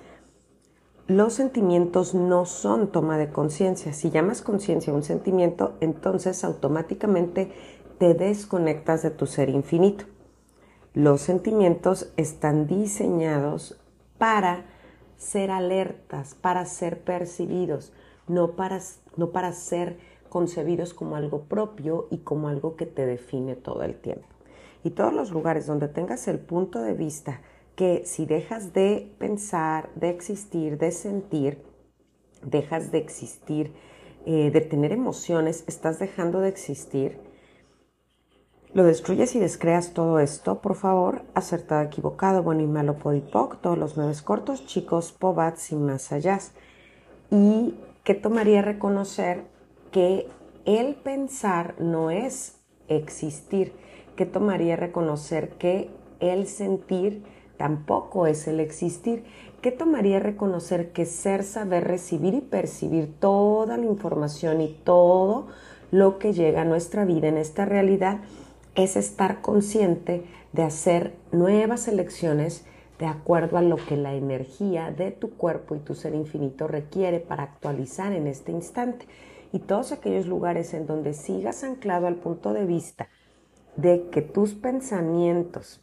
Los 1.07 1.35
sentimientos 1.35 2.13
no 2.13 2.45
son 2.45 2.91
toma 2.91 3.17
de 3.17 3.31
conciencia. 3.31 3.93
Si 3.93 4.09
llamas 4.09 4.41
conciencia 4.41 4.91
a 4.91 4.95
un 4.97 5.03
sentimiento, 5.03 5.77
entonces 5.79 6.43
automáticamente 6.43 7.49
te 7.97 8.13
desconectas 8.13 9.03
de 9.03 9.11
tu 9.11 9.25
ser 9.25 9.47
infinito. 9.47 10.03
Los 10.97 11.21
sentimientos 11.21 12.11
están 12.17 12.65
diseñados 12.65 13.79
para 14.17 14.65
ser 15.15 15.51
alertas, 15.51 16.33
para 16.33 16.65
ser 16.65 17.01
percibidos, 17.01 17.93
no 18.27 18.55
para, 18.55 18.79
no 19.15 19.29
para 19.29 19.51
ser 19.51 19.99
concebidos 20.29 20.95
como 20.95 21.15
algo 21.15 21.43
propio 21.43 22.07
y 22.09 22.17
como 22.21 22.47
algo 22.47 22.75
que 22.75 22.87
te 22.87 23.05
define 23.05 23.55
todo 23.55 23.83
el 23.83 23.93
tiempo. 23.93 24.25
Y 24.83 24.89
todos 24.89 25.13
los 25.13 25.29
lugares 25.29 25.67
donde 25.67 25.87
tengas 25.87 26.27
el 26.27 26.39
punto 26.39 26.81
de 26.81 26.93
vista 26.95 27.41
que 27.75 28.01
si 28.03 28.25
dejas 28.25 28.73
de 28.73 29.13
pensar, 29.19 29.91
de 29.93 30.09
existir, 30.09 30.79
de 30.79 30.91
sentir, 30.91 31.61
dejas 32.41 32.91
de 32.91 32.97
existir, 32.97 33.71
eh, 34.25 34.49
de 34.49 34.61
tener 34.61 34.93
emociones, 34.93 35.63
estás 35.67 35.99
dejando 35.99 36.39
de 36.39 36.49
existir, 36.49 37.26
lo 38.77 38.83
destruyes 38.83 39.33
y 39.33 39.39
descreas 39.39 39.95
todo 39.95 40.19
esto, 40.19 40.61
por 40.61 40.75
favor, 40.75 41.23
acertado, 41.33 41.81
equivocado, 41.81 42.43
bueno 42.43 42.61
y 42.61 42.67
malo, 42.67 42.99
podipoc, 42.99 43.59
todos 43.59 43.75
los 43.75 43.97
nueve 43.97 44.13
cortos, 44.23 44.67
chicos, 44.67 45.11
pobats 45.11 45.71
y 45.71 45.75
más 45.75 46.11
allá. 46.11 46.37
¿Y 47.31 47.73
qué 48.03 48.13
tomaría 48.13 48.61
reconocer 48.61 49.45
que 49.91 50.27
el 50.65 50.93
pensar 50.93 51.73
no 51.79 52.11
es 52.11 52.59
existir? 52.87 53.73
¿Qué 54.15 54.27
tomaría 54.27 54.75
reconocer 54.75 55.53
que 55.57 55.89
el 56.19 56.45
sentir 56.45 57.23
tampoco 57.57 58.27
es 58.27 58.47
el 58.47 58.59
existir? 58.59 59.23
¿Qué 59.59 59.71
tomaría 59.71 60.19
reconocer 60.19 60.91
que 60.91 61.07
ser, 61.07 61.43
saber, 61.43 61.87
recibir 61.87 62.35
y 62.35 62.41
percibir 62.41 63.19
toda 63.19 63.75
la 63.75 63.85
información 63.85 64.61
y 64.61 64.67
todo 64.67 65.47
lo 65.89 66.19
que 66.19 66.33
llega 66.33 66.61
a 66.61 66.65
nuestra 66.65 67.05
vida 67.05 67.27
en 67.27 67.37
esta 67.37 67.65
realidad? 67.65 68.19
Es 68.77 68.95
estar 68.95 69.41
consciente 69.41 70.23
de 70.53 70.63
hacer 70.63 71.15
nuevas 71.31 71.87
elecciones 71.87 72.63
de 72.99 73.07
acuerdo 73.07 73.57
a 73.57 73.61
lo 73.61 73.75
que 73.75 73.97
la 73.97 74.13
energía 74.13 74.91
de 74.91 75.11
tu 75.11 75.31
cuerpo 75.31 75.75
y 75.75 75.79
tu 75.79 75.95
ser 75.95 76.13
infinito 76.15 76.67
requiere 76.67 77.19
para 77.19 77.43
actualizar 77.43 78.13
en 78.13 78.27
este 78.27 78.51
instante. 78.51 79.05
Y 79.51 79.59
todos 79.59 79.91
aquellos 79.91 80.27
lugares 80.27 80.73
en 80.73 80.87
donde 80.87 81.13
sigas 81.13 81.63
anclado 81.63 82.07
al 82.07 82.15
punto 82.15 82.53
de 82.53 82.65
vista 82.65 83.09
de 83.75 84.09
que 84.09 84.21
tus 84.21 84.53
pensamientos 84.53 85.81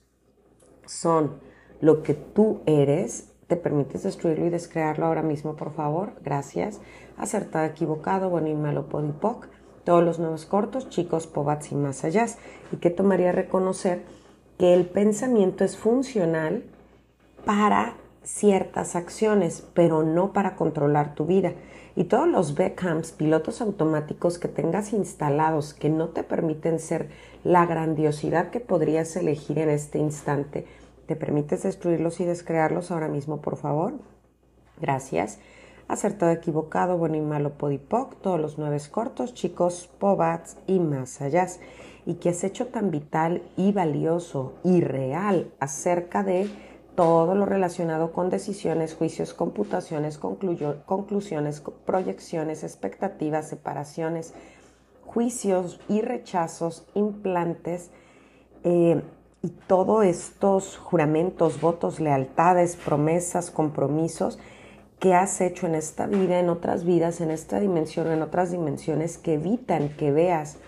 son 0.87 1.39
lo 1.81 2.03
que 2.03 2.15
tú 2.15 2.61
eres, 2.67 3.33
te 3.47 3.57
permites 3.57 4.03
destruirlo 4.05 4.47
y 4.47 4.51
descrearlo 4.51 5.07
ahora 5.07 5.23
mismo, 5.23 5.57
por 5.57 5.73
favor. 5.73 6.15
Gracias. 6.23 6.81
Acertado, 7.17 7.67
equivocado, 7.67 8.31
bueno 8.31 8.49
y 8.49 8.55
malo, 8.55 8.89
podipoc 8.89 9.49
todos 9.85 10.03
los 10.03 10.19
nuevos 10.19 10.47
cortos, 10.47 10.89
chicos, 10.89 11.27
pobats 11.27 11.73
y 11.73 11.75
más 11.75 12.05
allá. 12.05 12.27
¿Y 12.73 12.77
qué 12.77 12.91
tomaría 12.91 13.33
reconocer? 13.33 14.03
Que 14.59 14.75
el 14.75 14.87
pensamiento 14.87 15.65
es 15.65 15.77
funcional 15.77 16.65
para 17.45 17.95
ciertas 18.23 18.97
acciones, 18.97 19.67
pero 19.75 20.03
no 20.03 20.33
para 20.33 20.57
controlar 20.57 21.15
tu 21.15 21.27
vida. 21.27 21.53
Y 21.97 22.05
todos 22.05 22.27
los 22.27 22.55
Beckhams, 22.55 23.13
pilotos 23.13 23.61
automáticos 23.61 24.39
que 24.39 24.49
tengas 24.49 24.93
instalados 24.93 25.75
que 25.75 25.91
no 25.91 26.09
te 26.09 26.25
permiten 26.25 26.81
ser 26.81 27.11
la 27.45 27.67
grandiosidad 27.67 28.51
que 28.51 28.61
podrías 28.61 29.15
elegir 29.17 29.59
en 29.59 29.69
este 29.69 29.99
instante, 29.99 30.67
¿te 31.07 31.15
permites 31.15 31.63
destruirlos 31.63 32.19
y 32.21 32.25
descrearlos 32.25 32.91
ahora 32.91 33.09
mismo, 33.09 33.41
por 33.41 33.57
favor? 33.57 33.95
Gracias 34.81 35.39
acertado, 35.89 36.33
equivocado, 36.33 36.97
bueno 36.99 37.17
y 37.17 37.21
malo, 37.21 37.55
podipoc, 37.55 38.21
todos 38.21 38.41
los 38.41 38.59
nueve 38.59 38.79
cortos, 38.91 39.35
chicos, 39.35 39.91
pobats 39.99 40.57
y 40.67 40.81
más 40.81 41.21
allá. 41.21 41.47
Y 42.07 42.15
que 42.15 42.31
has 42.31 42.45
hecho 42.45 42.67
tan 42.67 42.91
vital 42.91 43.43
y 43.57 43.73
valioso 43.73 44.55
y 44.63 44.81
real 44.81 45.53
acerca 45.59 46.23
de 46.23 46.49
todo 46.95 47.35
lo 47.35 47.47
relacionado 47.47 48.13
con 48.13 48.31
decisiones, 48.31 48.95
juicios, 48.95 49.35
computaciones, 49.35 50.19
conclusiones, 50.19 51.63
proyecciones, 51.85 52.63
expectativas, 52.63 53.49
separaciones, 53.49 54.35
juicios 55.05 55.81
y 55.89 56.03
rechazos, 56.03 56.87
implantes 56.95 57.91
eh, 58.63 59.03
y 59.43 59.49
todos 59.49 60.05
estos 60.05 60.77
juramentos, 60.77 61.61
votos, 61.61 62.01
lealtades, 62.01 62.77
promesas, 62.77 63.51
compromisos 63.51 64.39
que 64.99 65.15
has 65.15 65.41
hecho 65.41 65.67
en 65.67 65.75
esta 65.75 66.07
vida, 66.07 66.39
en 66.39 66.49
otras 66.49 66.85
vidas, 66.85 67.21
en 67.21 67.31
esta 67.31 67.61
dimensión, 67.61 68.11
en 68.11 68.23
otras 68.23 68.51
dimensiones 68.51 69.19
que 69.19 69.35
evitan 69.35 69.91
que 69.91 70.13
veas 70.13 70.59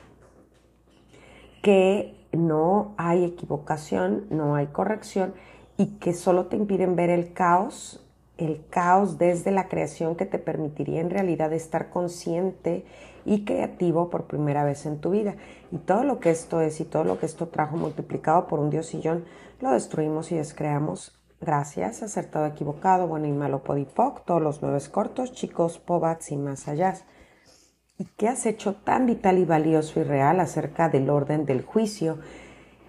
que 1.62 2.14
no 2.32 2.94
hay 2.96 3.24
equivocación, 3.24 4.26
no 4.30 4.54
hay 4.54 4.66
corrección 4.66 5.34
y 5.76 5.98
que 5.98 6.12
solo 6.12 6.46
te 6.46 6.56
impiden 6.56 6.96
ver 6.96 7.10
el 7.10 7.32
caos, 7.32 8.04
el 8.38 8.64
caos 8.68 9.18
desde 9.18 9.50
la 9.50 9.68
creación 9.68 10.16
que 10.16 10.26
te 10.26 10.38
permitiría 10.38 11.00
en 11.00 11.10
realidad 11.10 11.52
estar 11.52 11.90
consciente 11.90 12.84
y 13.24 13.44
creativo 13.44 14.10
por 14.10 14.26
primera 14.26 14.64
vez 14.64 14.86
en 14.86 15.00
tu 15.00 15.10
vida. 15.10 15.36
Y 15.72 15.78
todo 15.78 16.04
lo 16.04 16.20
que 16.20 16.30
esto 16.30 16.60
es 16.60 16.80
y 16.80 16.84
todo 16.84 17.04
lo 17.04 17.18
que 17.18 17.26
esto 17.26 17.48
trajo 17.48 17.76
multiplicado 17.76 18.46
por 18.46 18.60
un 18.60 18.70
diosillón, 18.70 19.24
lo 19.60 19.72
destruimos 19.72 20.30
y 20.32 20.36
descreamos 20.36 21.15
Gracias, 21.40 22.02
acertado, 22.02 22.46
equivocado, 22.46 23.06
bueno 23.06 23.26
y 23.26 23.32
malo, 23.32 23.62
podipoc, 23.62 24.24
todos 24.24 24.40
los 24.40 24.62
nueve 24.62 24.78
cortos, 24.90 25.32
chicos, 25.32 25.78
pobats 25.78 26.32
y 26.32 26.36
más 26.36 26.66
allá. 26.66 26.94
¿Y 27.98 28.06
qué 28.16 28.28
has 28.28 28.46
hecho 28.46 28.74
tan 28.76 29.04
vital 29.04 29.38
y 29.38 29.44
valioso 29.44 30.00
y 30.00 30.02
real 30.02 30.40
acerca 30.40 30.88
del 30.88 31.10
orden 31.10 31.44
del 31.44 31.62
juicio, 31.62 32.18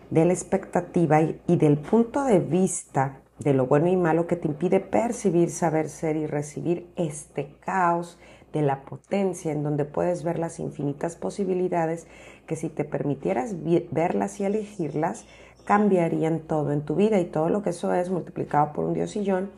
de 0.10 0.24
la 0.24 0.34
expectativa 0.34 1.22
y, 1.22 1.42
y 1.46 1.58
del 1.58 1.78
punto 1.78 2.24
de 2.24 2.40
vista 2.40 3.22
de 3.40 3.54
lo 3.54 3.68
bueno 3.68 3.88
y 3.88 3.98
malo 3.98 4.28
que 4.28 4.38
te 4.38 4.48
impide 4.48 4.80
percibir, 4.80 5.52
saber 5.52 5.90
ser 5.90 6.16
y 6.16 6.26
recibir 6.26 6.90
este 6.96 7.54
caos 7.60 8.18
de 8.54 8.62
la 8.62 8.84
potencia 8.84 9.52
en 9.52 9.62
donde 9.62 9.86
puedes 9.86 10.24
ver 10.24 10.40
las 10.40 10.60
infinitas 10.60 11.16
posibilidades 11.16 12.08
que 12.48 12.56
si 12.56 12.70
te 12.70 12.86
permitieras 12.86 13.56
verlas 13.92 14.40
y 14.40 14.46
elegirlas, 14.46 15.26
cambiarían 15.68 16.40
todo 16.40 16.72
en 16.72 16.82
tu 16.82 16.96
vida 16.96 17.20
y 17.20 17.26
todo 17.26 17.50
lo 17.50 17.62
que 17.62 17.72
eso 17.72 17.94
es 17.94 18.10
multiplicado 18.10 18.72
por 18.72 18.86
un 18.86 18.94
diosillón, 18.94 19.50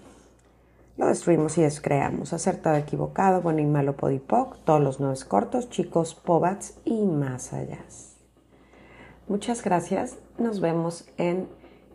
lo 0.98 1.06
destruimos 1.06 1.58
y 1.60 1.62
descreamos. 1.62 2.34
Acertado, 2.34 2.78
equivocado, 2.78 3.42
bueno 3.44 3.60
y 3.60 3.66
malo, 3.66 3.96
podipoc, 3.96 4.58
todos 4.66 4.82
los 4.82 5.00
nueve 5.00 5.16
cortos, 5.28 5.70
chicos, 5.70 6.16
pobats 6.16 6.80
y 6.84 7.06
más 7.06 7.54
allá. 7.54 7.78
Muchas 9.28 9.64
gracias, 9.64 10.18
nos 10.40 10.60
vemos 10.60 11.08
en 11.18 11.48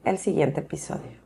el 0.05 0.17
siguiente 0.19 0.61
episodio. 0.61 1.24